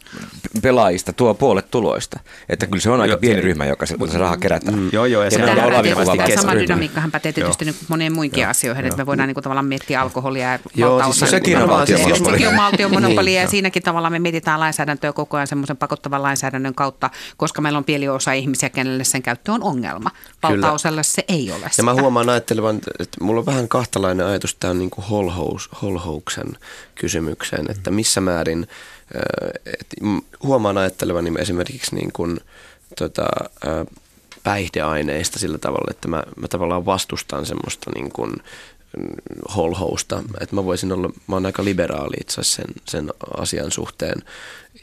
pelaajista 0.63 1.13
tuo 1.13 1.35
puolet 1.35 1.71
tuloista. 1.71 2.21
Että 2.49 2.67
kyllä 2.67 2.81
se 2.81 2.91
on 2.91 3.01
aika 3.01 3.17
pieni 3.17 3.41
ryhmä, 3.41 3.65
joka 3.65 3.87
se, 3.87 3.97
se 4.13 4.19
raha 4.19 4.37
kerätään. 4.37 4.79
Mm. 4.79 4.89
Joo, 4.93 5.05
joo. 5.05 5.23
Ja, 5.23 5.27
Ja 5.27 5.31
se 5.31 5.43
on 5.43 6.17
tämä 6.17 6.35
sama 6.35 6.55
dynamiikkahan 6.55 7.11
pätee 7.11 7.33
tietysti 7.33 7.65
niin 7.65 7.75
moneen 7.89 8.13
muinkin 8.13 8.49
asioihin, 8.49 8.85
että 8.85 8.97
me 8.97 9.07
voidaan 9.07 9.29
niin 9.29 9.35
kuin 9.35 9.45
tavallaan 9.45 9.67
miettiä 9.67 10.01
alkoholia 10.01 10.53
ja 10.53 10.59
Joo, 10.75 10.99
valtaosa- 10.99 11.19
siis 11.19 11.31
sekin 11.31 11.57
on 11.57 11.63
tavallaan 11.63 11.89
valtion 11.89 12.01
monopoli. 12.01 12.33
Sekin 12.33 12.49
on 12.49 12.57
valtion 12.57 12.91
monopoli 12.91 13.25
Niin, 13.25 13.37
ja 13.37 13.43
joo. 13.43 13.51
siinäkin 13.51 13.83
tavallaan 13.83 14.13
me 14.13 14.19
mietitään 14.19 14.61
lainsäädäntöä 14.61 15.13
koko 15.13 15.37
ajan 15.37 15.47
semmoisen 15.47 15.77
pakottavan 15.77 16.23
lainsäädännön 16.23 16.75
kautta, 16.75 17.11
koska 17.37 17.63
meillä 17.63 17.77
on 17.77 17.85
pieni 17.91 18.09
osa 18.09 18.33
ihmisiä, 18.33 18.69
kenelle 18.69 19.05
sen 19.05 19.23
käyttö 19.23 19.53
on 19.53 19.63
ongelma. 19.63 20.11
Valtaosalle 20.43 21.03
se 21.03 21.25
ei 21.29 21.51
ole 21.51 21.61
Ja 21.63 21.69
sitä. 21.69 21.83
mä 21.83 21.95
huomaan 21.95 22.29
ajattelevan, 22.29 22.81
että 22.99 23.19
mulla 23.21 23.41
on 23.41 23.47
vähän 23.47 23.69
kahtalainen 23.69 24.27
ajatus 24.27 24.55
tähän 24.55 24.79
niin 24.79 24.91
kuin 24.91 25.05
holhous, 25.07 25.69
holhouksen 25.83 26.59
kysymykseen, 26.95 27.71
että 27.71 27.91
missä 27.91 28.21
määrin, 28.21 28.69
äh, 29.17 29.23
että 29.67 29.97
huomaan 30.43 30.79
ajattelevani 30.79 31.33
esimerkiksi 31.39 31.95
niin 31.95 32.13
kuin, 32.13 32.41
tota, 32.99 33.27
äh, 33.67 33.87
päihdeaineista 34.43 35.39
sillä 35.39 35.59
tavalla, 35.59 35.91
että 35.91 36.09
mä, 36.09 36.23
mä 36.37 36.49
tavallaan 36.49 36.87
vastustan 36.87 37.47
semmoista 37.47 37.91
niin 37.95 38.13
kuin, 38.13 38.31
mm, 38.97 39.07
holhousta, 39.57 40.23
että 40.41 40.57
mä 40.57 40.65
voisin 40.65 40.93
olla, 40.93 41.09
mä 41.27 41.37
oon 41.37 41.47
aika 41.47 41.65
liberaali 41.65 42.17
itse 42.21 42.41
asiassa 42.41 42.63
sen, 42.63 42.75
sen 42.89 43.11
asian 43.37 43.71
suhteen. 43.71 44.23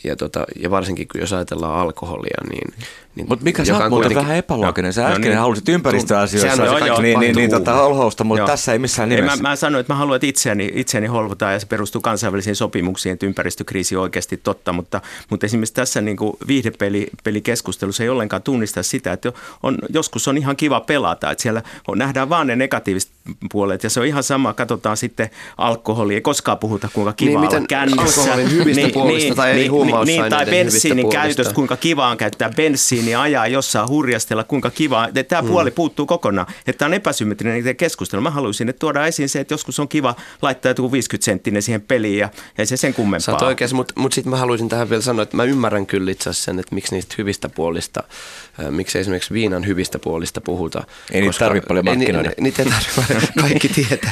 Ja, 0.03 0.15
tota, 0.15 0.45
ja 0.59 0.71
varsinkin 0.71 1.07
kun 1.07 1.21
jos 1.21 1.33
ajatellaan 1.33 1.79
alkoholia, 1.79 2.37
niin... 2.49 2.73
niin 3.15 3.27
Mutta 3.29 3.43
mikä 3.43 3.65
sä 3.65 3.77
oot 3.77 3.89
kuitenkin- 3.89 4.17
vähän 4.17 4.35
epälooginen. 4.37 4.93
Sä 4.93 5.01
No 5.01 5.07
äsken 5.07 5.21
niin. 5.21 5.37
halusit 5.37 5.69
ympäristöasioissa 5.69 6.55
Sehän 6.55 6.73
on- 6.73 6.79
ja 6.79 6.87
joo, 6.87 7.01
niin, 7.01 7.19
niin, 7.19 7.35
niin, 7.35 7.49
tota, 7.49 7.73
holhousta, 7.73 8.23
mutta 8.23 8.39
Joo. 8.39 8.47
tässä 8.47 8.73
ei 8.73 8.79
missään 8.79 9.11
Ei, 9.11 9.15
nimessä. 9.15 9.41
mä, 9.43 9.49
mä 9.49 9.55
sanoin, 9.55 9.79
että 9.79 9.93
mä 9.93 9.97
haluan, 9.97 10.15
että 10.15 10.27
itseäni, 10.27 10.71
itseäni 10.75 11.07
holvotaan 11.07 11.53
ja 11.53 11.59
se 11.59 11.65
perustuu 11.67 12.01
kansainvälisiin 12.01 12.55
sopimuksiin, 12.55 13.13
että 13.13 13.25
ympäristökriisi 13.25 13.95
on 13.95 14.01
oikeasti 14.03 14.37
totta, 14.37 14.73
mutta, 14.73 15.01
mutta 15.29 15.45
esimerkiksi 15.45 15.73
tässä 15.73 16.01
niin 16.01 16.17
kuin 16.17 16.33
viihdepelikeskustelussa 16.47 18.03
ei 18.03 18.09
ollenkaan 18.09 18.41
tunnista 18.41 18.83
sitä, 18.83 19.13
että 19.13 19.31
on, 19.63 19.77
joskus 19.89 20.27
on 20.27 20.37
ihan 20.37 20.55
kiva 20.55 20.79
pelata, 20.79 21.31
että 21.31 21.41
siellä 21.41 21.61
on, 21.87 21.97
nähdään 21.97 22.29
vaan 22.29 22.47
ne 22.47 22.55
negatiiviset 22.55 23.11
puolet 23.51 23.83
ja 23.83 23.89
se 23.89 23.99
on 23.99 24.05
ihan 24.05 24.23
sama, 24.23 24.53
katsotaan 24.53 24.97
sitten 24.97 25.29
alkoholia, 25.57 26.15
ei 26.15 26.21
koskaan 26.21 26.57
puhuta 26.57 26.89
kuinka 26.93 27.13
kiva 27.13 27.41
Niin, 27.41 27.55
olla 27.55 27.65
kännissä. 27.67 28.21
alkoholin 28.21 28.51
hyvistä 28.51 28.89
puolista 28.93 29.35
tai 29.35 29.49
eri 29.51 29.59
niin, 29.59 29.71
huumausaineiden 29.77 30.29
tai 30.29 30.45
hyvistä 30.45 30.63
bensiinin 30.63 31.09
käytöstä, 31.09 31.53
kuinka 31.53 31.77
kiva 31.77 32.07
on 32.07 32.17
käyttää 32.17 32.49
bensiiniä, 32.55 33.21
ajaa 33.21 33.47
jossain 33.47 33.89
hurjastella, 33.89 34.43
kuinka 34.43 34.69
kiva. 34.69 35.07
Tämä 35.27 35.41
Mm. 35.41 35.47
puoli 35.47 35.71
puuttuu 35.71 36.05
kokonaan. 36.05 36.47
Että 36.67 36.77
tämä 36.79 36.87
on 36.87 36.93
epäsymmetrinen 36.93 37.75
keskustelu. 37.75 38.21
Mä 38.21 38.29
haluaisin 38.29 38.69
että 38.69 38.79
tuoda 38.79 39.05
esiin 39.07 39.29
se, 39.29 39.39
että 39.39 39.53
joskus 39.53 39.79
on 39.79 39.87
kiva 39.87 40.15
laittaa 40.41 40.69
joku 40.69 40.91
50 40.91 41.25
senttinen 41.25 41.61
siihen 41.61 41.81
peliin 41.81 42.19
ja 42.19 42.29
ei 42.57 42.65
se 42.65 42.77
sen 42.77 42.91
Sä 42.91 42.95
kummempaa. 42.95 43.33
oot 43.35 43.41
oikeassa, 43.41 43.75
mutta 43.75 43.93
mut 43.97 44.13
sitten 44.13 44.31
mä 44.31 44.37
haluaisin 44.37 44.69
tähän 44.69 44.89
vielä 44.89 45.01
sanoa, 45.01 45.23
että 45.23 45.37
mä 45.37 45.43
ymmärrän 45.43 45.85
kyllä 45.85 46.11
itse 46.11 46.29
asiassa 46.29 46.45
sen, 46.45 46.59
että 46.59 46.75
miksi 46.75 46.95
niistä 46.95 47.15
hyvistä 47.17 47.49
puolista, 47.49 48.03
äh, 48.65 48.71
miksi 48.71 48.99
esimerkiksi 48.99 49.33
viinan 49.33 49.65
hyvistä 49.67 49.99
puolista 49.99 50.41
puhuta. 50.41 50.83
Ei 51.11 51.21
niitä 51.21 51.37
tarvitse 51.39 51.67
paljon 51.67 51.85
markkinoida. 51.85 52.29
ni- 52.29 52.35
Niitä 52.43 52.63
ei 52.63 52.69
tarvitse, 52.69 53.31
kaikki 53.41 53.69
tietää 53.69 54.11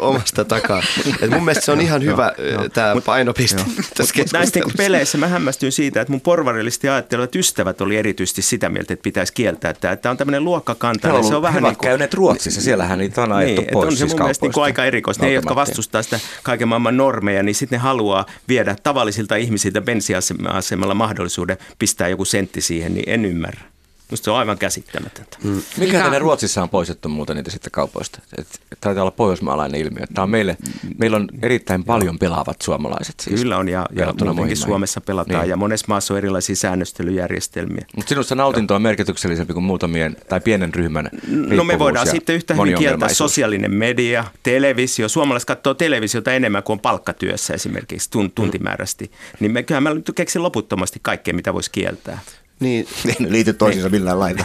omasta 0.00 0.44
takaa. 0.44 0.82
Et 1.22 1.30
mun 1.30 1.44
mielestä 1.44 1.64
se 1.64 1.72
on 1.72 1.80
ihan 1.80 2.02
hyvä 2.04 2.32
tämä 2.72 3.00
painopiste 3.00 3.64
tässä 3.96 4.14
Niin 4.46 4.52
keskustelussa. 4.52 4.82
peleissä 4.82 5.18
mä 5.18 5.28
hämmästyin 5.28 5.72
siitä, 5.72 6.00
että 6.00 6.12
mun 6.12 6.20
porvarillisesti 6.20 6.88
ajattelevat 6.88 7.36
ystävät 7.36 7.80
oli 7.80 7.96
erityisesti 7.96 8.42
sitä 8.42 8.68
mieltä, 8.68 8.92
että 8.92 9.02
pitäisi 9.02 9.32
kieltää 9.32 9.74
tämä. 9.74 9.96
Tämä 9.96 10.10
on 10.10 10.16
tämmöinen 10.16 10.40
He 10.40 10.44
luokkakantainen. 10.44 11.18
on 11.18 11.24
Se 11.24 11.28
on 11.28 11.32
ollut, 11.32 11.42
vähän 11.42 11.62
niin 11.62 11.76
kuin, 11.76 11.88
käyneet 11.88 12.14
Ruotsissa, 12.14 12.60
siellähän 12.60 12.98
niitä 12.98 13.22
on 13.22 13.32
ajettu 13.32 13.60
niin, 13.60 13.68
että 13.68 13.72
pois 13.72 13.86
on 13.86 13.92
se 13.92 13.98
siis 13.98 14.12
mun 14.12 14.20
mielestä 14.20 14.46
niin 14.46 14.62
aika 14.62 14.84
erikoista. 14.84 15.24
Ne, 15.24 15.32
jotka 15.32 15.54
vastustaa 15.54 16.02
sitä 16.02 16.20
kaiken 16.42 16.68
maailman 16.68 16.96
normeja, 16.96 17.42
niin 17.42 17.54
sitten 17.54 17.76
ne 17.76 17.82
haluaa 17.82 18.26
viedä 18.48 18.76
tavallisilta 18.82 19.36
ihmisiltä 19.36 19.80
bensiasemalla 19.80 20.94
mahdollisuuden 20.94 21.56
pistää 21.78 22.08
joku 22.08 22.24
sentti 22.24 22.60
siihen, 22.60 22.94
niin 22.94 23.08
en 23.08 23.24
ymmärrä. 23.24 23.71
Musta 24.12 24.24
se 24.24 24.30
on 24.30 24.38
aivan 24.38 24.58
käsittämätöntä. 24.58 25.36
Mm. 25.44 25.50
Mikä 25.50 25.64
Mikä- 25.78 26.00
tänne 26.02 26.18
Ruotsissa 26.18 26.62
on 26.62 26.68
poistettu 26.68 27.08
muuten 27.08 27.36
niitä 27.36 27.50
sitten 27.50 27.70
kaupoista? 27.70 28.18
Et, 28.38 28.46
taitaa 28.80 29.02
olla 29.02 29.10
pohjoismaalainen 29.10 29.80
ilmiö. 29.80 30.04
Tämä 30.14 30.22
on 30.22 30.30
meille, 30.30 30.56
meillä 30.98 31.16
on 31.16 31.28
erittäin 31.42 31.84
paljon 31.84 32.18
pelaavat 32.18 32.62
suomalaiset. 32.62 33.14
Siis, 33.20 33.40
Kyllä 33.40 33.56
on, 33.58 33.68
ja, 33.68 33.86
ja 33.96 34.14
muutenkin 34.24 34.56
Suomessa 34.56 35.00
pelataan, 35.00 35.40
Niin. 35.40 35.50
ja 35.50 35.56
monessa 35.56 35.84
maassa 35.88 36.14
on 36.14 36.18
erilaisia 36.18 36.56
säännöstelyjärjestelmiä. 36.56 37.86
Mutta 37.96 38.08
sinusta 38.08 38.34
nautinto 38.34 38.74
on 38.74 38.82
merkityksellisempi 38.82 39.52
kuin 39.52 39.64
muutamien 39.64 40.16
tai 40.28 40.40
pienen 40.40 40.74
ryhmän 40.74 41.08
No 41.28 41.64
me 41.64 41.78
voidaan 41.78 42.06
sitten 42.06 42.36
yhtä 42.36 42.54
hyvin 42.54 42.78
kieltää 42.78 43.08
sosiaalinen 43.14 43.74
media, 43.74 44.24
televisio. 44.42 45.08
Suomalaiset 45.08 45.46
katsoo 45.46 45.74
televisiota 45.74 46.32
enemmän 46.32 46.62
kuin 46.62 46.74
on 46.74 46.80
palkkatyössä 46.80 47.54
esimerkiksi 47.54 48.10
tun- 48.10 48.32
tuntimäärästi. 48.34 49.10
Niin 49.40 49.52
me, 49.52 49.62
kyllähän 49.62 49.82
mä 49.82 49.94
nyt 49.94 50.10
keksin 50.14 50.42
loputtomasti 50.42 50.98
kaikkea, 51.02 51.34
mitä 51.34 51.54
voisi 51.54 51.70
kieltää. 51.70 52.18
Niin, 52.62 52.88
Ei 53.08 53.16
ne 53.18 53.32
liity 53.32 53.52
toisiinsa 53.52 53.88
millään 53.88 54.20
lailla. 54.20 54.44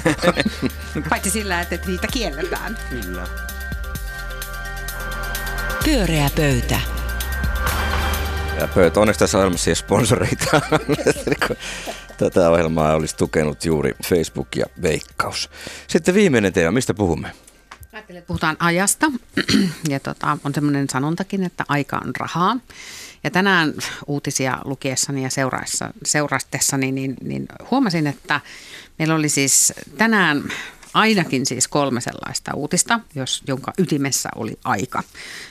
Paitsi 1.09 1.29
sillä, 1.29 1.61
että 1.61 1.79
niitä 1.87 2.07
kielletään. 2.13 2.77
Kyllä. 2.89 3.27
Pyöreä 5.85 6.29
pöytä. 6.35 6.79
Ja 8.59 8.67
pöytä, 8.67 8.99
onneksi 8.99 9.19
tässä 9.19 9.37
ohjelmassa 9.37 9.69
ei 9.69 9.71
ole 9.71 9.75
sponsoreita. 9.75 10.61
Tätä 12.17 12.49
ohjelmaa 12.49 12.95
olisi 12.95 13.17
tukenut 13.17 13.65
juuri 13.65 13.91
Facebook 14.05 14.55
ja 14.55 14.65
Veikkaus. 14.81 15.49
Sitten 15.87 16.15
viimeinen 16.15 16.53
teema, 16.53 16.71
mistä 16.71 16.93
puhumme? 16.93 17.31
Ajattelin, 17.93 18.17
että 18.19 18.27
puhutaan 18.27 18.57
ajasta 18.59 19.11
ja 19.89 19.99
tota, 19.99 20.37
on 20.43 20.53
semmoinen 20.53 20.89
sanontakin, 20.89 21.43
että 21.43 21.63
aika 21.67 22.01
on 22.05 22.13
rahaa. 22.19 22.57
Ja 23.27 23.31
tänään 23.31 23.73
uutisia 24.07 24.57
lukiessani 24.65 25.23
ja 25.23 25.29
seuraessa, 25.29 25.91
seurastessani 26.05 26.91
niin, 26.91 27.15
niin 27.23 27.45
huomasin, 27.71 28.07
että 28.07 28.41
meillä 28.99 29.15
oli 29.15 29.29
siis 29.29 29.73
tänään 29.97 30.43
ainakin 30.97 31.45
siis 31.45 31.67
kolme 31.67 32.01
sellaista 32.01 32.51
uutista, 32.53 32.99
jos, 33.15 33.43
jonka 33.47 33.73
ytimessä 33.77 34.29
oli 34.35 34.59
aika. 34.63 35.03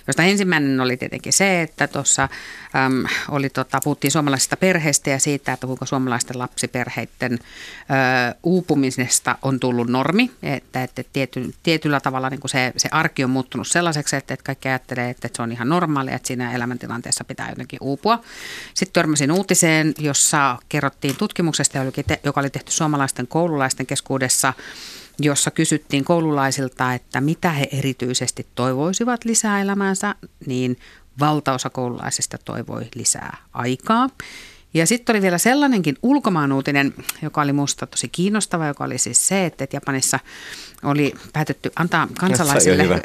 Josta 0.06 0.22
ensimmäinen 0.22 0.80
oli 0.80 0.96
tietenkin 0.96 1.32
se, 1.32 1.62
että 1.62 1.86
tuossa 1.86 2.22
äm, 2.86 3.04
oli, 3.28 3.50
tota, 3.50 3.80
puhuttiin 3.84 4.10
suomalaisista 4.10 4.56
perheistä 4.56 5.10
ja 5.10 5.18
siitä, 5.18 5.52
että 5.52 5.66
kuinka 5.66 5.86
suomalaisten 5.86 6.38
lapsiperheiden 6.38 7.32
ö, 7.32 7.36
uupumisesta 8.42 9.38
on 9.42 9.60
tullut 9.60 9.88
normi, 9.88 10.30
että, 10.42 10.82
että 10.82 11.04
tiety, 11.12 11.54
tietyllä 11.62 12.00
tavalla 12.00 12.30
niin 12.30 12.40
kuin 12.40 12.50
se, 12.50 12.72
se 12.76 12.88
arki 12.92 13.24
on 13.24 13.30
muuttunut 13.30 13.68
sellaiseksi, 13.68 14.16
että, 14.16 14.34
että 14.34 14.44
kaikki 14.44 14.68
ajattelee, 14.68 15.10
että, 15.10 15.26
että 15.26 15.36
se 15.36 15.42
on 15.42 15.52
ihan 15.52 15.68
normaalia, 15.68 16.14
että 16.14 16.26
siinä 16.26 16.52
elämäntilanteessa 16.52 17.24
pitää 17.24 17.48
jotenkin 17.48 17.78
uupua. 17.82 18.20
Sitten 18.74 18.92
törmäsin 18.92 19.32
uutiseen, 19.32 19.94
jossa 19.98 20.58
kerrottiin 20.68 21.16
tutkimuksesta, 21.16 21.78
joka 22.24 22.40
oli 22.40 22.50
tehty 22.50 22.72
suomalaisten 22.72 23.26
koululaisten 23.26 23.86
keskuudessa, 23.86 24.52
jossa 25.18 25.50
kysyttiin 25.50 26.04
koululaisilta, 26.04 26.94
että 26.94 27.20
mitä 27.20 27.50
he 27.50 27.68
erityisesti 27.72 28.46
toivoisivat 28.54 29.24
lisää 29.24 29.60
elämäänsä, 29.60 30.14
niin 30.46 30.78
valtaosa 31.20 31.70
koululaisista 31.70 32.38
toivoi 32.38 32.88
lisää 32.94 33.36
aikaa. 33.52 34.08
Ja 34.76 34.86
sitten 34.86 35.16
oli 35.16 35.22
vielä 35.22 35.38
sellainenkin 35.38 35.96
ulkomaanuutinen, 36.02 36.94
joka 37.22 37.40
oli 37.40 37.52
minusta 37.52 37.86
tosi 37.86 38.08
kiinnostava, 38.08 38.66
joka 38.66 38.84
oli 38.84 38.98
siis 38.98 39.28
se, 39.28 39.46
että 39.46 39.66
Japanissa 39.72 40.18
oli 40.82 41.14
päätetty 41.32 41.72
antaa 41.76 42.08
kansalaisille 42.20 43.02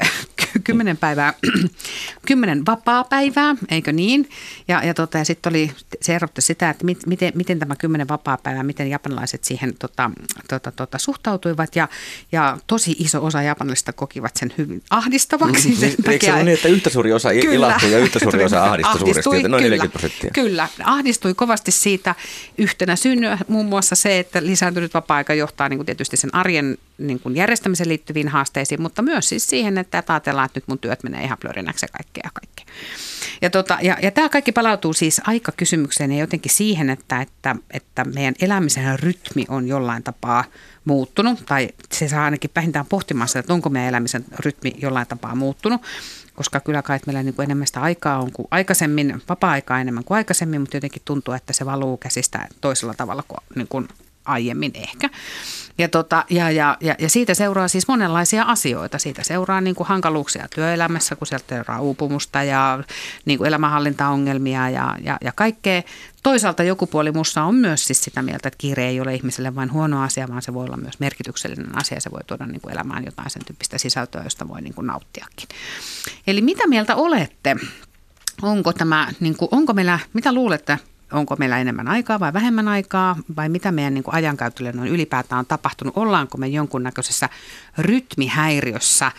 kymmenen 0.64 0.98
päivää, 0.98 1.34
kymmenen 2.28 2.66
vapaa-päivää, 2.66 3.56
eikö 3.70 3.92
niin? 3.92 4.30
Ja, 4.68 4.86
ja, 4.86 4.94
tota, 4.94 5.18
ja 5.18 5.26
sitten 5.26 5.50
oli, 5.50 5.72
se 6.02 6.16
erotti 6.16 6.42
sitä, 6.42 6.70
että 6.70 6.86
mit, 6.86 7.06
miten, 7.06 7.32
miten 7.36 7.60
tämä 7.60 7.76
kymmenen 7.76 8.08
vapaa-päivää, 8.08 8.64
miten 8.64 8.90
japanilaiset 8.90 9.44
siihen 9.44 9.74
tota, 9.80 10.12
tota, 10.50 10.72
tota, 10.72 10.98
suhtautuivat. 10.98 11.76
Ja, 11.76 11.88
ja 12.32 12.58
tosi 12.68 12.96
iso 13.00 13.26
osa 13.26 13.42
japanilista 13.42 13.94
kokivat 13.94 14.32
sen 14.36 14.54
hyvin 14.58 14.84
ahdistavaksi. 14.90 15.70
Mm, 15.70 15.76
sen 15.76 15.94
Eikö 16.10 16.26
se 16.26 16.34
ole 16.34 16.44
niin, 16.44 16.54
että 16.54 16.68
yhtä 16.68 16.90
suuri 16.90 17.14
osa 17.14 17.30
Kyllä. 17.30 17.54
ilahtui 17.54 17.92
ja 17.92 18.00
yhtä 18.00 18.20
suuri 18.20 18.44
osa 18.44 18.64
ahdistui, 18.64 18.92
Ahdistui, 18.92 19.24
suuresti, 19.24 19.50
noin 19.50 19.64
kyllä. 19.64 19.76
40 19.76 20.00
prosenttia? 20.00 20.32
Kyllä, 20.34 20.68
ahdistui 20.84 21.34
kovasti 21.34 21.61
siitä 21.69 22.15
yhtenä 22.58 22.95
synnyä, 22.95 23.38
muun 23.47 23.65
muassa 23.65 23.95
se, 23.95 24.19
että 24.19 24.43
lisääntynyt 24.43 24.93
vapaa-aika 24.93 25.34
johtaa 25.34 25.69
niin 25.69 25.78
kuin 25.78 25.86
tietysti 25.86 26.17
sen 26.17 26.36
arjen 26.36 26.78
niin 26.97 27.19
kuin 27.19 27.36
järjestämiseen 27.36 27.89
liittyviin 27.89 28.28
haasteisiin, 28.28 28.82
mutta 28.82 29.02
myös 29.02 29.30
siis 29.30 29.47
siihen, 29.47 29.78
että 29.78 30.04
ajatellaan, 30.08 30.45
että 30.45 30.58
nyt 30.58 30.67
mun 30.67 30.80
työt 30.80 31.04
menee 31.04 31.24
ihan 31.24 31.38
plörinäksi 31.41 31.86
ja 31.86 31.89
kaikkea 31.97 32.21
ja 32.24 32.32
kaikkea. 32.34 32.65
Ja, 33.41 33.50
tota, 33.50 33.78
ja, 33.82 33.97
ja 34.02 34.12
tämä 34.12 34.30
kaikki 34.30 34.52
palautuu 34.52 34.93
siis 34.93 35.21
aikakysymykseen 35.28 36.12
ja 36.12 36.19
jotenkin 36.19 36.52
siihen, 36.52 36.89
että, 36.89 37.21
että, 37.21 37.56
että 37.71 38.06
meidän 38.06 38.36
elämisen 38.41 39.00
rytmi 39.00 39.45
on 39.50 39.67
jollain 39.67 40.04
tapaa 40.04 40.43
muuttunut, 40.86 41.45
tai 41.45 41.69
se 41.91 42.10
saa 42.10 42.26
ainakin 42.26 42.52
vähintään 42.56 42.86
pohtimaan 42.86 43.28
sitä, 43.28 43.39
että 43.39 43.54
onko 43.54 43.69
meidän 43.69 43.89
elämisen 43.89 44.26
rytmi 44.39 44.74
jollain 44.78 45.08
tapaa 45.08 45.36
muuttunut, 45.36 45.82
koska 46.41 46.60
kyllä 46.60 46.82
kai 46.82 46.99
meillä 47.06 47.23
niin 47.23 47.34
kuin 47.34 47.43
enemmän 47.43 47.67
sitä 47.67 47.82
aikaa 47.82 48.19
on 48.19 48.32
kuin 48.32 48.47
aikaisemmin, 48.51 49.21
vapaa-aikaa 49.30 49.80
enemmän 49.80 50.04
kuin 50.04 50.15
aikaisemmin, 50.15 50.62
mutta 50.62 50.77
jotenkin 50.77 51.01
tuntuu, 51.06 51.34
että 51.34 51.54
se 51.54 51.65
valuu 51.65 51.97
käsistä 51.97 52.47
toisella 52.62 52.93
tavalla 52.93 53.23
kuin, 53.27 53.38
niin 53.56 53.67
kuin 53.67 53.88
aiemmin 54.25 54.71
ehkä. 54.75 55.10
Ja, 55.82 55.88
tota, 55.88 56.26
ja, 56.30 56.52
ja, 56.52 56.78
ja, 56.82 56.96
ja 57.00 57.10
siitä 57.10 57.34
seuraa 57.34 57.67
siis 57.67 57.88
monenlaisia 57.88 58.44
asioita. 58.44 58.98
Siitä 58.98 59.24
seuraa 59.24 59.62
niin 59.62 59.76
kuin 59.76 59.88
hankaluuksia 59.88 60.48
työelämässä, 60.56 61.15
kun 61.15 61.28
sieltä 61.28 61.46
seuraa 61.50 61.82
uupumusta 61.82 62.44
ja 62.44 62.84
niin 63.26 63.38
kuin 63.38 63.48
elämänhallintaongelmia 63.48 64.70
ja, 64.70 64.98
ja, 65.04 65.17
ja 65.22 65.32
kaikkea. 65.32 65.82
Toisaalta 66.24 66.63
joku 66.63 66.88
puoli 66.88 67.12
musta 67.12 67.44
on 67.44 67.56
myös 67.56 67.88
siis 67.88 68.04
sitä 68.04 68.22
mieltä, 68.22 68.48
että 68.48 68.58
kiire 68.58 68.88
ei 68.88 69.02
ole 69.02 69.15
ihmiselle 69.15 69.56
vain 69.56 69.72
huono 69.72 70.04
asia, 70.04 70.28
vaan 70.28 70.41
se 70.41 70.54
voi 70.54 70.65
olla 70.65 70.78
myös 70.78 71.00
merkityksellinen 71.00 71.78
asia. 71.78 72.00
Se 72.00 72.12
voi 72.12 72.22
tuoda 72.28 72.46
niin 72.46 72.62
kuin 72.62 72.74
elämään 72.74 73.06
jotain 73.06 73.30
sen 73.30 73.46
tyyppistä 73.46 73.78
sisältöä, 73.78 74.24
josta 74.24 74.48
voi 74.48 74.62
niin 74.62 74.74
kuin 74.74 74.88
nauttiakin. 74.88 75.48
Eli 76.28 76.41
mitä 76.41 76.67
mieltä 76.67 76.96
olette? 76.96 77.56
Onko 78.41 78.74
tämä, 78.74 79.08
niin 79.20 79.38
kuin, 79.38 79.50
onko 79.52 79.74
meillä, 79.74 80.00
mitä 80.13 80.34
luulette, 80.34 80.80
onko 81.12 81.36
meillä 81.36 81.58
enemmän 81.58 81.88
aikaa 81.88 82.19
vai 82.19 82.34
vähemmän 82.34 82.67
aikaa, 82.67 83.15
vai 83.36 83.50
mitä 83.50 83.71
meidän 83.71 83.93
niin 83.93 84.04
kuin 84.04 84.15
ajankäytölle 84.15 84.74
on 84.78 84.88
ylipäätään 84.88 85.39
on 85.39 85.45
tapahtunut, 85.45 85.97
ollaanko 85.97 86.38
me 86.38 86.47
jonkunnäköisessä 86.47 87.30
rytmihäiriössä 87.78 89.12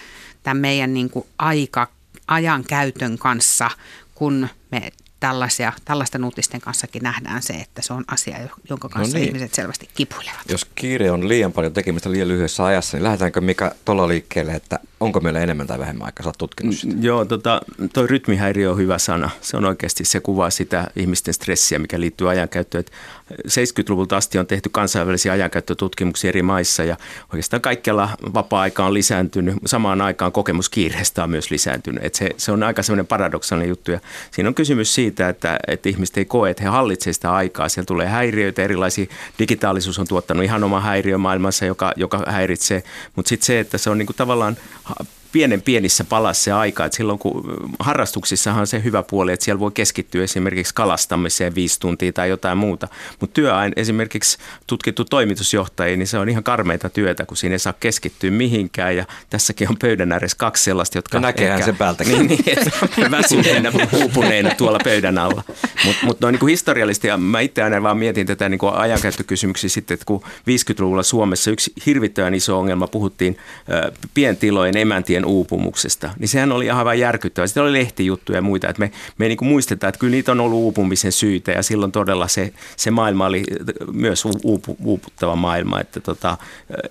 tämän 0.42 0.56
meidän 0.56 0.94
niin 0.94 1.10
kuin 1.10 1.26
aika, 1.38 1.88
ajankäytön 2.26 3.18
kanssa, 3.18 3.70
kun 4.14 4.48
me 4.70 4.92
tällaisia, 5.20 5.72
tällaisten 5.84 6.24
uutisten 6.24 6.60
kanssakin 6.60 7.02
nähdään 7.02 7.42
se, 7.42 7.52
että 7.52 7.82
se 7.82 7.92
on 7.92 8.04
asia, 8.08 8.38
jonka 8.70 8.88
kanssa 8.88 9.16
no 9.16 9.20
niin. 9.20 9.28
ihmiset 9.28 9.54
selvästi 9.54 9.88
kipuilevat. 9.94 10.40
Jos 10.48 10.64
kiire 10.74 11.10
on 11.10 11.28
liian 11.28 11.52
paljon 11.52 11.72
tekemistä 11.72 12.10
liian 12.10 12.28
lyhyessä 12.28 12.64
ajassa, 12.64 12.96
niin 12.96 13.04
lähdetäänkö 13.04 13.40
Mika 13.40 13.74
tuolla 13.84 14.08
liikkeelle, 14.08 14.52
että 14.52 14.78
onko 15.02 15.20
meillä 15.20 15.40
enemmän 15.40 15.66
tai 15.66 15.78
vähemmän 15.78 16.06
aikaa? 16.06 16.24
Sä 16.24 16.32
tutkinut 16.38 16.74
sitä. 16.74 16.94
Joo, 17.00 17.24
tota, 17.24 17.60
toi 17.92 18.06
rytmihäiriö 18.06 18.70
on 18.70 18.76
hyvä 18.76 18.98
sana. 18.98 19.30
Se 19.40 19.56
on 19.56 19.64
oikeasti, 19.64 20.04
se 20.04 20.20
kuvaa 20.20 20.50
sitä 20.50 20.90
ihmisten 20.96 21.34
stressiä, 21.34 21.78
mikä 21.78 22.00
liittyy 22.00 22.30
ajankäyttöön. 22.30 22.84
70-luvulta 23.32 24.16
asti 24.16 24.38
on 24.38 24.46
tehty 24.46 24.68
kansainvälisiä 24.68 25.32
ajankäyttötutkimuksia 25.32 26.28
eri 26.28 26.42
maissa 26.42 26.84
ja 26.84 26.96
oikeastaan 27.32 27.60
kaikkialla 27.60 28.08
vapaa-aika 28.34 28.86
on 28.86 28.94
lisääntynyt. 28.94 29.56
Samaan 29.66 30.00
aikaan 30.00 30.32
kokemus 30.32 30.68
kiireestä 30.68 31.24
on 31.24 31.30
myös 31.30 31.50
lisääntynyt. 31.50 32.04
Et 32.04 32.14
se, 32.14 32.30
se 32.36 32.52
on 32.52 32.62
aika 32.62 32.82
semmoinen 32.82 33.06
paradoksaalinen 33.06 33.68
juttu 33.68 33.90
ja 33.90 34.00
siinä 34.30 34.48
on 34.48 34.54
kysymys 34.54 34.94
siitä, 34.94 35.28
että, 35.28 35.58
että 35.66 35.88
ihmiset 35.88 36.16
ei 36.16 36.24
koe, 36.24 36.50
että 36.50 36.62
he 36.62 36.68
hallitsevat 36.68 37.14
sitä 37.14 37.34
aikaa. 37.34 37.68
Siellä 37.68 37.86
tulee 37.86 38.06
häiriöitä, 38.06 38.62
erilaisia. 38.62 39.06
Digitaalisuus 39.38 39.98
on 39.98 40.06
tuottanut 40.06 40.44
ihan 40.44 40.64
oma 40.64 40.80
häiriö 40.80 41.18
maailmassa, 41.18 41.64
joka, 41.64 41.92
joka 41.96 42.22
häiritsee. 42.28 42.82
Mutta 43.16 43.28
sitten 43.28 43.46
se, 43.46 43.60
että 43.60 43.78
se 43.78 43.90
on 43.90 43.98
niinku 43.98 44.12
tavallaan 44.12 44.56
uh, 45.00 45.04
pienen 45.32 45.62
pienissä 45.62 46.04
palassa 46.04 46.42
se 46.42 46.52
aika. 46.52 46.84
että 46.84 46.96
silloin 46.96 47.18
kun 47.18 47.44
harrastuksissahan 47.78 48.60
on 48.60 48.66
se 48.66 48.82
hyvä 48.84 49.02
puoli, 49.02 49.32
että 49.32 49.44
siellä 49.44 49.60
voi 49.60 49.70
keskittyä 49.74 50.24
esimerkiksi 50.24 50.74
kalastamiseen 50.74 51.54
viisi 51.54 51.80
tuntia 51.80 52.12
tai 52.12 52.28
jotain 52.28 52.58
muuta. 52.58 52.88
Mutta 53.20 53.34
työain 53.34 53.72
esimerkiksi 53.76 54.38
tutkittu 54.66 55.04
toimitusjohtaja, 55.04 55.96
niin 55.96 56.06
se 56.06 56.18
on 56.18 56.28
ihan 56.28 56.44
karmeita 56.44 56.88
työtä, 56.88 57.26
kun 57.26 57.36
siinä 57.36 57.54
ei 57.54 57.58
saa 57.58 57.74
keskittyä 57.80 58.30
mihinkään. 58.30 58.96
Ja 58.96 59.04
tässäkin 59.30 59.68
on 59.68 59.76
pöydän 59.80 60.12
ääressä 60.12 60.36
kaksi 60.36 60.64
sellaista, 60.64 60.98
jotka... 60.98 61.16
Ja 61.16 61.20
näkeehän 61.20 61.58
ehkä, 61.58 61.66
sen 61.66 61.76
päältäkin. 61.76 62.12
Niin, 62.12 62.26
niin 62.26 62.44
että 62.46 62.70
väsyneenä, 63.16 63.72
uupuneena 63.92 64.54
tuolla 64.54 64.78
pöydän 64.84 65.18
alla. 65.18 65.42
Mutta 65.84 66.06
mut 66.06 66.20
noin 66.20 66.32
niin 66.40 66.48
historiallisesti, 66.48 67.08
ja 67.08 67.16
mä 67.16 67.40
itse 67.40 67.62
aina 67.62 67.82
vaan 67.82 67.98
mietin 67.98 68.26
tätä 68.26 68.48
niin 68.48 68.58
kuin 68.58 68.74
ajankäyttökysymyksiä 68.74 69.70
sitten, 69.70 69.94
että 69.94 70.06
kun 70.06 70.22
50-luvulla 70.22 71.02
Suomessa 71.02 71.50
yksi 71.50 71.72
hirvittävän 71.86 72.34
iso 72.34 72.58
ongelma, 72.58 72.86
puhuttiin 72.86 73.36
äh, 73.72 73.92
pientilojen 74.14 74.76
emäntien 74.76 75.21
uupumuksesta, 75.24 76.10
niin 76.18 76.28
sehän 76.28 76.52
oli 76.52 76.70
aivan 76.70 76.98
järkyttävä. 76.98 77.46
Sitten 77.46 77.62
oli 77.62 77.72
lehtijuttuja 77.72 78.38
ja 78.38 78.42
muita, 78.42 78.68
että 78.68 78.80
me, 78.80 78.92
me 79.18 79.28
niin 79.28 79.38
muistetaan, 79.40 79.88
että 79.88 79.98
kyllä 79.98 80.10
niitä 80.10 80.32
on 80.32 80.40
ollut 80.40 80.58
uupumisen 80.58 81.12
syitä 81.12 81.52
ja 81.52 81.62
silloin 81.62 81.92
todella 81.92 82.28
se, 82.28 82.52
se 82.76 82.90
maailma 82.90 83.26
oli 83.26 83.44
myös 83.92 84.24
uupu, 84.44 84.76
uuputtava 84.84 85.36
maailma. 85.36 85.80
Että 85.80 86.00
tota, 86.00 86.36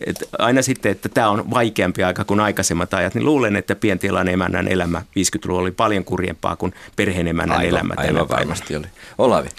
että 0.05 0.25
aina 0.39 0.61
sitten, 0.61 0.91
että 0.91 1.09
tämä 1.09 1.29
on 1.29 1.51
vaikeampi 1.51 2.03
aika 2.03 2.23
kuin 2.23 2.39
aikaisemmat 2.39 2.93
ajat, 2.93 3.15
niin 3.15 3.25
luulen, 3.25 3.55
että 3.55 3.75
pientilan 3.75 4.27
emännän 4.27 4.67
elämä 4.67 5.01
50-luvulla 5.01 5.61
oli 5.61 5.71
paljon 5.71 6.05
kurjempaa 6.05 6.55
kuin 6.55 6.73
perheen 6.95 7.27
emännän 7.27 7.57
aivan, 7.57 7.69
elämä. 7.69 7.93
Aivan 7.97 8.29
varmasti 8.29 8.75
oli. 8.75 8.87
Olavi, 9.17 9.49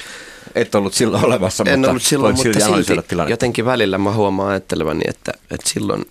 et 0.54 0.74
ollut 0.74 0.94
silloin 0.94 1.24
olemassa, 1.24 1.64
En 1.66 1.78
mutta 1.78 1.90
ollut 1.90 2.02
silloin, 2.02 2.37
mutta 2.37 2.61
silti 2.61 3.14
jotenkin 3.28 3.64
välillä 3.64 3.98
mä 3.98 4.12
huomaan 4.12 4.50
ajattelevani, 4.50 5.02
että, 5.08 5.32
että 5.50 5.70
silloin 5.70 6.04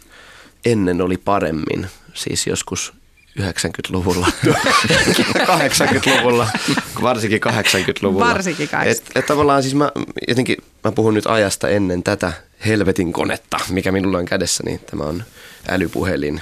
ennen 0.66 1.02
oli 1.02 1.18
paremmin. 1.18 1.88
Siis 2.14 2.48
joskus 2.48 2.94
90-luvulla, 3.40 4.28
80-luvulla, 4.46 6.48
varsinkin 7.02 7.42
80-luvulla. 7.44 8.26
Varsinkin 8.26 8.70
80. 8.70 8.92
Et, 8.92 9.04
et 9.16 9.26
tavallaan 9.26 9.64
siis 9.64 9.76
mä, 9.76 9.92
jotenkin, 10.28 10.58
mä 10.84 10.92
puhun 10.92 11.14
nyt 11.14 11.28
ajasta 11.28 11.70
ennen 11.70 12.04
tätä 12.04 12.34
helvetin 12.66 13.14
konetta, 13.14 13.58
mikä 13.70 13.92
minulla 13.92 14.18
on 14.18 14.26
kädessä, 14.26 14.64
niin 14.64 14.80
tämä 14.80 15.04
on 15.04 15.24
älypuhelin, 15.68 16.42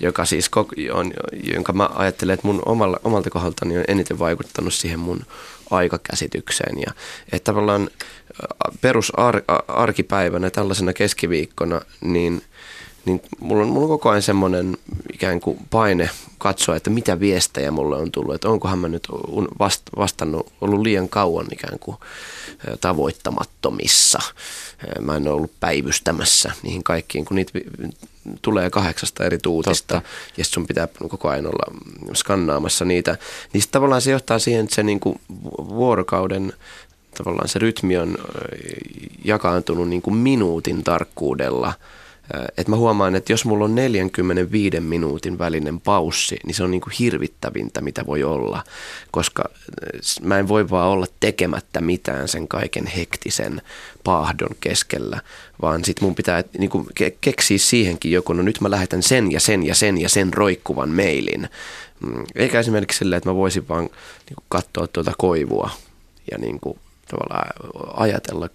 joka 0.00 0.24
siis 0.24 0.50
on, 0.92 1.12
jonka 1.54 1.72
mä 1.72 1.88
ajattelen, 1.94 2.34
että 2.34 2.46
mun 2.46 2.62
omalla, 2.66 3.00
omalta 3.04 3.30
kohdaltani 3.30 3.78
on 3.78 3.84
eniten 3.88 4.18
vaikuttanut 4.18 4.74
siihen 4.74 4.98
mun 4.98 5.20
aikakäsitykseen. 5.70 6.80
Ja, 6.80 6.92
että 7.32 7.44
tavallaan 7.44 7.90
perusarkipäivänä 8.80 10.50
tällaisena 10.50 10.92
keskiviikkona, 10.92 11.80
niin– 12.00 12.42
niin 13.04 13.22
mulla 13.40 13.62
on, 13.62 13.68
mulla 13.68 13.84
on 13.84 13.88
koko 13.88 14.08
ajan 14.08 14.22
semmoinen 14.22 14.76
ikään 15.12 15.40
kuin 15.40 15.58
paine 15.70 16.10
katsoa, 16.38 16.76
että 16.76 16.90
mitä 16.90 17.20
viestejä 17.20 17.70
mulle 17.70 17.96
on 17.96 18.12
tullut, 18.12 18.34
että 18.34 18.48
onkohan 18.48 18.78
mä 18.78 18.88
nyt 18.88 19.08
vastannut, 19.96 20.52
ollut 20.60 20.80
liian 20.80 21.08
kauan 21.08 21.46
ikään 21.52 21.78
kuin 21.78 21.96
tavoittamattomissa. 22.80 24.18
Mä 25.00 25.16
en 25.16 25.28
ole 25.28 25.34
ollut 25.34 25.60
päivystämässä 25.60 26.52
niihin 26.62 26.84
kaikkiin, 26.84 27.24
kun 27.24 27.34
niitä 27.34 27.52
tulee 28.42 28.70
kahdeksasta 28.70 29.24
eri 29.24 29.38
tuutista 29.38 29.94
Totta. 29.94 30.08
ja 30.36 30.44
sun 30.44 30.66
pitää 30.66 30.88
koko 31.08 31.28
ajan 31.28 31.46
olla 31.46 31.80
skannaamassa 32.14 32.84
niitä. 32.84 33.18
Niin 33.52 33.62
tavallaan 33.70 34.02
se 34.02 34.10
johtaa 34.10 34.38
siihen, 34.38 34.64
että 34.64 34.74
se 34.74 34.82
niin 34.82 35.00
kuin 35.00 35.20
vuorokauden 35.68 36.52
tavallaan 37.18 37.48
se 37.48 37.58
rytmi 37.58 37.96
on 37.96 38.18
jakaantunut 39.24 39.88
niin 39.88 40.02
kuin 40.02 40.16
minuutin 40.16 40.84
tarkkuudella– 40.84 41.72
että 42.56 42.70
mä 42.70 42.76
huomaan, 42.76 43.14
että 43.14 43.32
jos 43.32 43.44
mulla 43.44 43.64
on 43.64 43.74
45 43.74 44.80
minuutin 44.80 45.38
välinen 45.38 45.80
paussi, 45.80 46.36
niin 46.46 46.54
se 46.54 46.64
on 46.64 46.70
niin 46.70 46.80
kuin 46.80 46.92
hirvittävintä, 46.98 47.80
mitä 47.80 48.06
voi 48.06 48.24
olla, 48.24 48.64
koska 49.10 49.44
mä 50.22 50.38
en 50.38 50.48
voi 50.48 50.70
vaan 50.70 50.88
olla 50.88 51.06
tekemättä 51.20 51.80
mitään 51.80 52.28
sen 52.28 52.48
kaiken 52.48 52.86
hektisen 52.86 53.62
paahdon 54.04 54.56
keskellä, 54.60 55.20
vaan 55.62 55.84
sit 55.84 56.00
mun 56.00 56.14
pitää 56.14 56.44
niin 56.58 56.70
kuin 56.70 56.86
keksiä 57.20 57.58
siihenkin 57.58 58.12
joku, 58.12 58.32
no 58.32 58.42
nyt 58.42 58.60
mä 58.60 58.70
lähetän 58.70 59.02
sen 59.02 59.32
ja 59.32 59.40
sen 59.40 59.66
ja 59.66 59.74
sen 59.74 59.98
ja 59.98 60.08
sen 60.08 60.34
roikkuvan 60.34 60.90
mailin. 60.90 61.48
Mm, 62.00 62.24
eikä 62.34 62.60
esimerkiksi 62.60 62.98
silleen, 62.98 63.18
että 63.18 63.30
mä 63.30 63.34
voisin 63.34 63.68
vaan 63.68 63.84
niin 63.84 64.34
kuin 64.34 64.44
katsoa 64.48 64.86
tuota 64.86 65.12
koivua 65.18 65.70
ja 66.30 66.38
niin 66.38 66.60
kuin 66.60 66.78
tavallaan 67.10 67.50
ajatella 67.94 68.48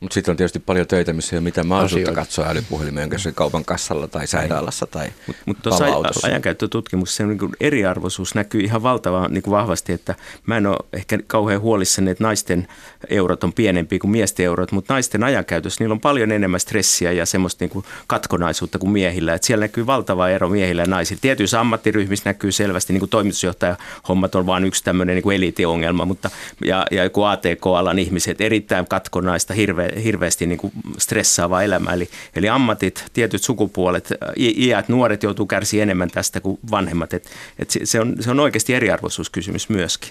mutta 0.00 0.14
sitten 0.14 0.32
on 0.32 0.36
tietysti 0.36 0.58
paljon 0.58 0.86
töitä, 0.86 1.12
missä 1.12 1.36
ei 1.36 1.38
ole 1.38 1.44
mitään 1.44 1.66
mahdollisuutta 1.66 2.12
katsoa 2.12 2.48
älypuhelimeen, 2.48 3.10
jos 3.12 3.28
kaupan 3.34 3.64
kassalla 3.64 4.08
tai 4.08 4.26
sairaalassa 4.26 4.86
tai 4.86 5.12
Mutta 5.26 5.42
mut 5.46 5.62
tuossa 5.62 5.84
ajankäyttötutkimuksessa 6.26 7.16
se 7.16 7.26
niin 7.26 7.38
eriarvoisuus 7.60 8.34
näkyy 8.34 8.60
ihan 8.60 8.82
valtavan 8.82 9.34
niin 9.34 9.42
kuin 9.42 9.52
vahvasti, 9.52 9.92
että 9.92 10.14
mä 10.46 10.56
en 10.56 10.66
ole 10.66 10.78
ehkä 10.92 11.18
kauhean 11.26 11.60
huolissani, 11.60 12.10
että 12.10 12.24
naisten 12.24 12.68
eurot 13.08 13.44
on 13.44 13.52
pienempi 13.52 13.98
kuin 13.98 14.10
miesten 14.10 14.46
eurot, 14.46 14.72
mutta 14.72 14.94
naisten 14.94 15.24
ajankäytössä 15.24 15.84
niillä 15.84 15.92
on 15.92 16.00
paljon 16.00 16.32
enemmän 16.32 16.60
stressiä 16.60 17.12
ja 17.12 17.26
semmoista 17.26 17.64
niin 17.64 17.70
kuin 17.70 17.84
katkonaisuutta 18.06 18.78
kuin 18.78 18.92
miehillä. 18.92 19.34
Et 19.34 19.42
siellä 19.42 19.64
näkyy 19.64 19.86
valtava 19.86 20.28
ero 20.28 20.48
miehillä 20.48 20.82
ja 20.82 20.86
naisilla. 20.86 21.20
Tietyissä 21.20 21.60
ammattiryhmissä 21.60 22.30
näkyy 22.30 22.52
selvästi, 22.52 22.92
niin 22.92 23.00
kuin 23.00 23.10
toimitusjohtaja 23.10 23.76
hommat 24.08 24.34
on 24.34 24.46
vain 24.46 24.64
yksi 24.64 24.84
tämmöinen 24.84 25.16
niin 25.16 25.32
eliitiongelma, 25.32 26.04
mutta 26.04 26.30
ja, 26.64 26.86
ja 26.90 27.04
joku 27.04 27.22
ATK-alan 27.22 27.98
ihmiset 27.98 28.40
erittäin 28.40 28.86
katkonaista, 28.88 29.54
hirveä 29.54 29.90
hirveästi 30.04 30.46
niin 30.46 30.58
kuin 30.58 30.72
stressaavaa 30.98 31.62
elämää. 31.62 31.94
Eli, 31.94 32.08
eli 32.36 32.48
ammatit, 32.48 33.04
tietyt 33.12 33.42
sukupuolet, 33.42 34.12
iät, 34.36 34.88
nuoret 34.88 35.22
joutuu 35.22 35.46
kärsimään 35.46 35.82
enemmän 35.82 36.10
tästä 36.10 36.40
kuin 36.40 36.58
vanhemmat. 36.70 37.14
Et, 37.14 37.30
et 37.58 37.70
se, 37.84 38.00
on, 38.00 38.14
se 38.20 38.30
on 38.30 38.40
oikeasti 38.40 38.74
eriarvoisuuskysymys 38.74 39.68
myöskin. 39.68 40.10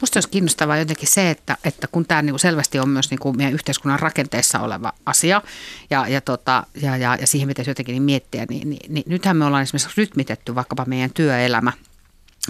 Minusta 0.00 0.16
olisi 0.16 0.28
kiinnostavaa 0.28 0.78
jotenkin 0.78 1.08
se, 1.08 1.30
että, 1.30 1.56
että 1.64 1.86
kun 1.92 2.06
tämä 2.06 2.22
niin 2.26 2.38
selvästi 2.38 2.78
on 2.78 2.88
myös 2.88 3.10
niin 3.10 3.18
kuin 3.18 3.36
meidän 3.36 3.54
yhteiskunnan 3.54 4.00
rakenteessa 4.00 4.60
oleva 4.60 4.92
asia. 5.06 5.42
Ja, 5.90 6.08
ja, 6.08 6.20
tota, 6.20 6.66
ja, 6.82 6.96
ja, 6.96 7.16
ja 7.20 7.26
siihen 7.26 7.48
pitäisi 7.48 7.70
jotenkin 7.70 7.92
niin 7.92 8.02
miettiä, 8.02 8.46
niin, 8.48 8.70
niin, 8.70 8.94
niin 8.94 9.04
nythän 9.08 9.36
me 9.36 9.44
ollaan 9.44 9.62
esimerkiksi 9.62 9.90
rytmitetty 9.96 10.54
vaikkapa 10.54 10.84
meidän 10.84 11.10
työelämä– 11.14 11.72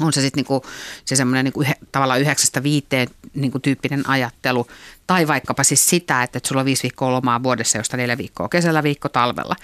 on 0.01 0.13
se 0.13 0.21
sitten 0.21 0.39
niinku, 0.39 0.63
se 1.05 1.17
semmoinen 1.17 1.45
niinku, 1.45 1.65
tavallaan 1.93 2.21
yhdeksästä 2.21 2.63
viiteen 2.63 3.09
niinku, 3.35 3.59
tyyppinen 3.59 4.09
ajattelu. 4.09 4.67
Tai 5.07 5.29
vaikkapa 5.29 5.65
siis 5.65 5.89
sitä, 5.91 6.23
että, 6.23 6.39
että 6.39 6.49
sulla 6.49 6.61
on 6.61 6.65
viisi 6.65 6.83
viikkoa 6.83 7.13
lomaa 7.13 7.43
vuodessa, 7.43 7.79
josta 7.79 7.97
neljä 7.97 8.19
viikkoa 8.19 8.49
kesällä, 8.49 8.83
viikko 8.83 9.09
talvella. 9.09 9.57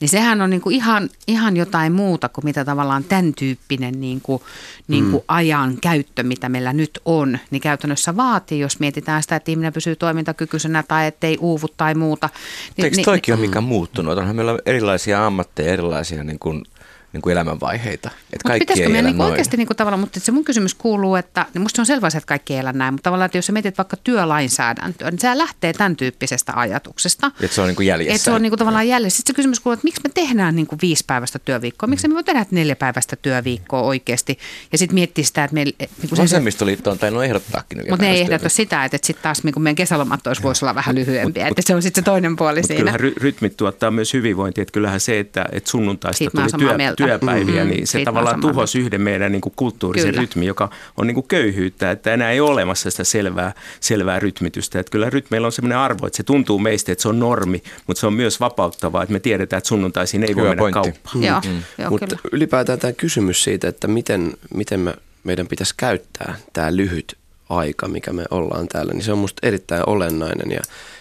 Niin 0.00 0.08
sehän 0.08 0.40
on 0.40 0.50
niinku 0.50 0.70
ihan, 0.70 1.10
ihan 1.26 1.56
jotain 1.56 1.92
muuta 1.92 2.28
kuin 2.28 2.44
mitä 2.44 2.64
tavallaan 2.64 3.04
tämän 3.04 3.34
tyyppinen 3.34 4.00
niinku, 4.00 4.42
niinku 4.88 5.18
mm. 5.18 5.24
ajan 5.28 5.76
käyttö, 5.80 6.22
mitä 6.22 6.48
meillä 6.48 6.72
nyt 6.72 7.00
on, 7.04 7.38
niin 7.50 7.62
käytännössä 7.62 8.16
vaatii, 8.16 8.60
jos 8.60 8.80
mietitään 8.80 9.22
sitä, 9.22 9.36
että 9.36 9.50
ihminen 9.50 9.72
pysyy 9.72 9.96
toimintakykyisenä 9.96 10.82
tai 10.82 11.06
ettei 11.06 11.38
uuvu 11.40 11.66
tai 11.76 11.94
muuta. 11.94 12.28
Niin, 12.76 12.84
Eikö 12.84 13.02
toikin 13.04 13.32
niin, 13.32 13.40
ole 13.40 13.48
mikä 13.48 13.60
muuttunut? 13.60 14.18
Onhan 14.18 14.36
meillä 14.36 14.58
erilaisia 14.66 15.26
ammatteja, 15.26 15.72
erilaisia 15.72 16.24
niin 16.24 16.38
kuin 16.38 16.64
niin 17.12 17.22
kuin 17.22 17.32
elämänvaiheita. 17.32 18.10
Että 18.32 18.48
kaikki 18.48 18.58
pitäisikö 18.60 18.88
meidän 18.88 19.12
niin 19.12 19.20
oikeasti 19.20 19.56
niin 19.56 19.66
kuin 19.66 19.76
tavallaan, 19.76 20.00
mutta 20.00 20.20
se 20.20 20.32
mun 20.32 20.44
kysymys 20.44 20.74
kuuluu, 20.74 21.14
että 21.14 21.46
niin 21.54 21.62
musta 21.62 21.82
on 21.82 21.86
selvä 21.86 22.08
että 22.08 22.20
kaikki 22.26 22.54
ei 22.54 22.60
elä 22.60 22.72
näin, 22.72 22.94
mutta 22.94 23.04
tavallaan, 23.04 23.26
että 23.26 23.38
jos 23.38 23.46
sä 23.46 23.52
mietit 23.52 23.78
vaikka 23.78 23.96
työlainsäädäntöä, 23.96 25.10
niin 25.10 25.20
se 25.20 25.38
lähtee 25.38 25.72
tämän 25.72 25.96
tyyppisestä 25.96 26.52
ajatuksesta. 26.56 27.30
Että 27.40 27.54
se 27.54 27.60
on 27.60 27.66
niin 27.66 27.76
kuin 27.76 27.86
jäljessä. 27.86 28.14
Että 28.14 28.24
se 28.24 28.30
on 28.30 28.42
niin 28.42 28.50
kuin 28.50 28.58
tavallaan 28.58 28.88
jäljessä. 28.88 29.16
Sitten 29.16 29.34
se 29.34 29.36
kysymys 29.36 29.60
kuuluu, 29.60 29.74
että 29.74 29.84
miksi 29.84 30.00
me 30.04 30.10
tehdään 30.14 30.56
niin 30.56 30.66
kuin 30.66 30.78
viisi 30.82 31.04
päivästä 31.06 31.38
työviikkoa, 31.38 31.86
miksi 31.86 32.08
me 32.08 32.14
voi 32.14 32.24
tehdä 32.24 32.46
neljä 32.50 32.76
päivästä 32.76 33.16
työviikkoa 33.16 33.80
oikeasti. 33.80 34.38
Ja 34.72 34.78
sitten 34.78 34.94
miettiä 34.94 35.24
sitä, 35.24 35.44
että 35.44 35.54
meillä... 35.54 35.72
Niin 35.78 36.08
kuin 36.08 36.18
Vasemmistoliitto 36.18 36.90
on 36.90 36.98
tainnut 36.98 37.24
ehdottaakin 37.24 37.78
Mutta 37.90 38.04
ne 38.04 38.12
ei 38.12 38.20
ehdota 38.20 38.48
sitä, 38.48 38.84
että 38.84 38.98
sitten 39.02 39.22
taas 39.22 39.44
niin 39.44 39.54
kuin 39.54 39.62
meidän 39.62 39.76
kesälomat 39.76 40.26
olisi 40.26 40.42
voisi 40.42 40.64
olla 40.64 40.74
vähän 40.74 40.94
lyhyempiä. 40.94 41.44
Mut, 41.44 41.58
että 41.58 41.62
se 41.66 41.74
on 41.74 41.82
sitten 41.82 42.02
se 42.02 42.04
toinen 42.04 42.36
puoli 42.36 42.62
siinä. 42.62 42.78
Kyllähän 42.78 43.00
rytmit 43.00 43.56
tuottaa 43.56 43.90
myös 43.90 44.12
hyvinvointia, 44.12 44.62
että 44.62 44.72
kyllähän 44.72 45.00
se, 45.00 45.18
että, 45.18 45.46
että 45.52 45.70
sunnuntaista 45.70 46.24
tuli 46.30 46.48
työ, 46.58 46.76
työpäiviä, 47.06 47.54
mm-hmm. 47.54 47.70
niin 47.70 47.86
se 47.86 48.04
tavallaan 48.04 48.40
tuhosi 48.40 48.78
yhden 48.78 49.00
meidän 49.00 49.32
niin 49.32 49.40
kuin 49.40 49.52
kulttuurisen 49.56 50.10
kyllä. 50.10 50.20
rytmi, 50.20 50.46
joka 50.46 50.70
on 50.96 51.06
niin 51.06 51.14
kuin 51.14 51.28
köyhyyttä, 51.28 51.90
että 51.90 52.14
enää 52.14 52.30
ei 52.30 52.40
ole 52.40 52.50
olemassa 52.50 52.90
sitä 52.90 53.04
selvää, 53.04 53.52
selvää 53.80 54.18
rytmitystä. 54.18 54.80
Että 54.80 54.90
kyllä 54.90 55.10
rytmeillä 55.10 55.46
on 55.46 55.52
sellainen 55.52 55.78
arvo, 55.78 56.06
että 56.06 56.16
se 56.16 56.22
tuntuu 56.22 56.58
meistä, 56.58 56.92
että 56.92 57.02
se 57.02 57.08
on 57.08 57.18
normi, 57.18 57.62
mutta 57.86 58.00
se 58.00 58.06
on 58.06 58.12
myös 58.12 58.40
vapauttavaa, 58.40 59.02
että 59.02 59.12
me 59.12 59.20
tiedetään, 59.20 59.58
että 59.58 59.68
sunnuntaisin 59.68 60.24
ei 60.24 60.36
voi 60.36 60.44
mennä 60.44 60.56
pointti. 60.56 60.80
kauppaan. 60.80 61.24
Joo, 61.24 61.40
mm. 61.46 61.62
joo, 61.78 61.90
mutta 61.90 62.16
ylipäätään 62.32 62.78
tämä 62.78 62.92
kysymys 62.92 63.44
siitä, 63.44 63.68
että 63.68 63.88
miten, 63.88 64.34
miten 64.54 64.80
me, 64.80 64.94
meidän 65.24 65.46
pitäisi 65.46 65.74
käyttää 65.76 66.36
tämä 66.52 66.76
lyhyt 66.76 67.18
aika, 67.48 67.88
mikä 67.88 68.12
me 68.12 68.24
ollaan 68.30 68.68
täällä, 68.68 68.92
niin 68.92 69.02
se 69.02 69.12
on 69.12 69.18
musta 69.18 69.46
erittäin 69.46 69.82
olennainen. 69.86 70.50
Ja 70.50 70.60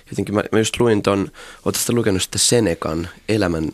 jotenkin 0.10 0.36
mä, 0.36 0.43
mä 0.51 0.60
just 0.60 0.79
luin 0.79 1.03
ton, 1.03 1.31
oot 1.65 1.75
lukenut 1.89 2.21
sitten 2.21 2.39
Senekan 2.39 3.10
elämän, 3.29 3.69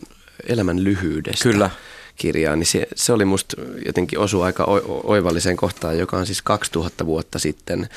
elämän 0.48 0.84
lyhyydestä. 0.84 1.42
Kyllä 1.42 1.70
kirjaa, 2.16 2.56
niin 2.56 2.66
se, 2.66 2.86
se 2.94 3.12
oli 3.12 3.24
musta 3.24 3.56
jotenkin 3.86 4.18
osu 4.18 4.42
aika 4.42 4.64
oivalliseen 5.04 5.56
kohtaan, 5.56 5.98
joka 5.98 6.16
on 6.16 6.26
siis 6.26 6.42
2000 6.42 7.06
vuotta 7.06 7.38
sitten 7.38 7.88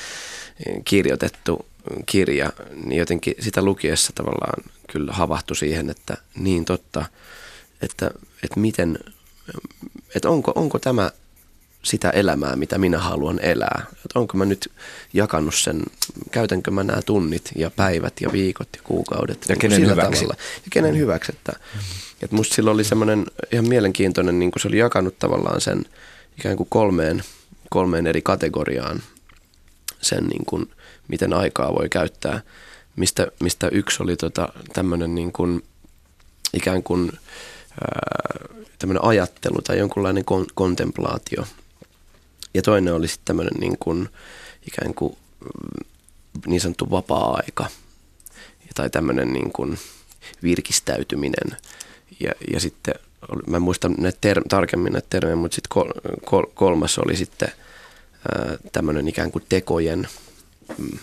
eh, 0.66 0.82
kirjoitettu 0.84 1.66
kirja, 2.06 2.52
niin 2.84 2.98
jotenkin 2.98 3.34
sitä 3.40 3.62
lukiessa 3.62 4.12
tavallaan 4.14 4.64
kyllä 4.92 5.12
havahtui 5.12 5.56
siihen, 5.56 5.90
että 5.90 6.16
niin 6.38 6.64
totta, 6.64 7.04
että, 7.82 8.10
että 8.44 8.60
miten, 8.60 8.98
että 10.14 10.30
onko, 10.30 10.52
onko 10.54 10.78
tämä 10.78 11.10
sitä 11.82 12.10
elämää, 12.10 12.56
mitä 12.56 12.78
minä 12.78 12.98
haluan 12.98 13.38
elää. 13.42 13.86
Että 13.92 14.18
onko 14.18 14.38
mä 14.38 14.44
nyt 14.44 14.72
jakanut 15.12 15.54
sen, 15.54 15.82
käytänkö 16.30 16.70
mä 16.70 16.84
nämä 16.84 17.02
tunnit 17.02 17.50
ja 17.56 17.70
päivät 17.70 18.20
ja 18.20 18.32
viikot 18.32 18.68
ja 18.76 18.82
kuukaudet. 18.84 19.44
Ja 19.48 19.56
kenen 19.56 19.86
hyväksi. 19.86 20.24
Tavalla. 20.24 20.42
Ja 20.56 20.68
kenen 20.70 20.98
hyväksi. 20.98 21.32
Että, 21.32 21.52
että 22.22 22.36
musta 22.36 22.54
sillä 22.54 22.70
oli 22.70 22.84
semmoinen 22.84 23.26
ihan 23.52 23.68
mielenkiintoinen, 23.68 24.38
niin 24.38 24.50
kuin 24.50 24.62
se 24.62 24.68
oli 24.68 24.78
jakanut 24.78 25.18
tavallaan 25.18 25.60
sen 25.60 25.84
ikään 26.38 26.56
kuin 26.56 26.68
kolmeen, 26.70 27.22
kolmeen 27.70 28.06
eri 28.06 28.22
kategoriaan 28.22 29.02
sen, 30.00 30.24
niin 30.24 30.44
kuin, 30.46 30.70
miten 31.08 31.32
aikaa 31.32 31.74
voi 31.74 31.88
käyttää. 31.88 32.40
Mistä, 32.96 33.26
mistä 33.40 33.68
yksi 33.68 34.02
oli 34.02 34.16
tota, 34.16 34.48
tämmöinen 34.72 35.14
niin 35.14 35.32
kuin, 35.32 35.62
ikään 36.54 36.82
kuin 36.82 37.12
tämmöinen 38.78 39.04
ajattelu 39.04 39.62
tai 39.62 39.78
jonkunlainen 39.78 40.24
kon, 40.24 40.46
kontemplaatio. 40.54 41.44
Ja 42.54 42.62
toinen 42.62 42.94
oli 42.94 43.08
sitten 43.08 43.24
tämmöinen 43.24 43.60
niin 43.60 43.78
kuin, 43.78 44.08
ikään 44.66 44.94
kuin 44.94 45.16
niin 46.46 46.60
sanottu 46.60 46.90
vapaa-aika 46.90 47.66
tai 48.74 48.90
tämmöinen 48.90 49.32
niin 49.32 49.52
kuin 49.52 49.78
virkistäytyminen– 50.42 51.56
ja, 52.20 52.32
ja 52.52 52.60
sitten, 52.60 52.94
mä 53.46 53.56
en 53.56 53.62
muista 53.62 53.88
näitä 53.88 54.18
ter- 54.20 54.48
tarkemmin 54.48 54.92
näitä 54.92 55.06
termejä, 55.10 55.36
mutta 55.36 55.54
sitten 55.54 55.68
kol, 55.68 55.90
kol, 56.24 56.44
kolmas 56.54 56.98
oli 56.98 57.16
sitten 57.16 57.52
tämmöinen 58.72 59.08
ikään 59.08 59.30
kuin 59.30 59.44
tekojen, 59.48 60.08
mm, 60.78 60.98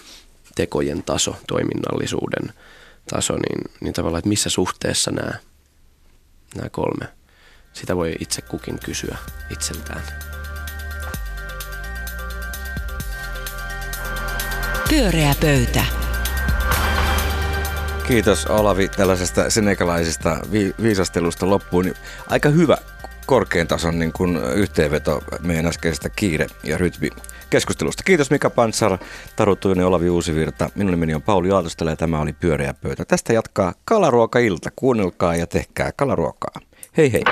tekojen 0.56 1.04
taso, 1.04 1.36
toiminnallisuuden 1.48 2.54
taso, 3.10 3.34
niin, 3.34 3.72
niin 3.82 3.94
tavallaan, 3.94 4.20
että 4.20 4.30
missä 4.30 4.50
suhteessa 4.50 5.12
nämä, 5.12 5.34
nämä 6.56 6.70
kolme 6.70 7.08
Sitä 7.74 7.96
voi 7.96 8.16
itse 8.20 8.42
kukin 8.42 8.80
kysyä 8.86 9.18
itseltään. 9.50 10.02
Pyöreä 14.90 15.36
pöytä. 15.42 16.05
Kiitos 18.08 18.46
Olavi 18.46 18.88
tällaisesta 18.88 19.50
senekalaisesta 19.50 20.38
vi- 20.52 20.74
viisastelusta 20.84 21.50
loppuun. 21.50 21.94
Aika 22.30 22.50
hyvä 22.50 22.78
korkean 23.26 23.68
tason 23.68 24.00
niin 24.00 24.14
kuin 24.14 24.38
yhteenveto 24.56 25.24
meidän 25.42 25.66
äskeisestä 25.66 26.10
kiire- 26.10 26.48
ja 26.64 26.78
rytmi 26.78 27.10
keskustelusta. 27.50 28.04
Kiitos 28.04 28.32
Mika 28.32 28.50
Pantsar, 28.50 28.98
Taru 29.36 29.56
Tuinen, 29.56 29.86
Olavi 29.86 30.10
Uusivirta. 30.10 30.70
Minun 30.76 30.92
nimeni 30.92 31.14
on 31.14 31.22
Pauli 31.22 31.52
Aaltostela 31.52 31.90
ja 31.90 31.96
tämä 31.96 32.20
oli 32.20 32.34
Pyöreä 32.34 32.74
pöytä. 32.74 33.06
Tästä 33.06 33.34
jatkaa 33.34 33.74
Kalaruoka-ilta. 33.86 34.70
Kuunnelkaa 34.76 35.36
ja 35.36 35.48
tehkää 35.48 35.92
kalaruokaa. 35.96 36.62
Hei 36.98 37.14
hei! 37.14 37.24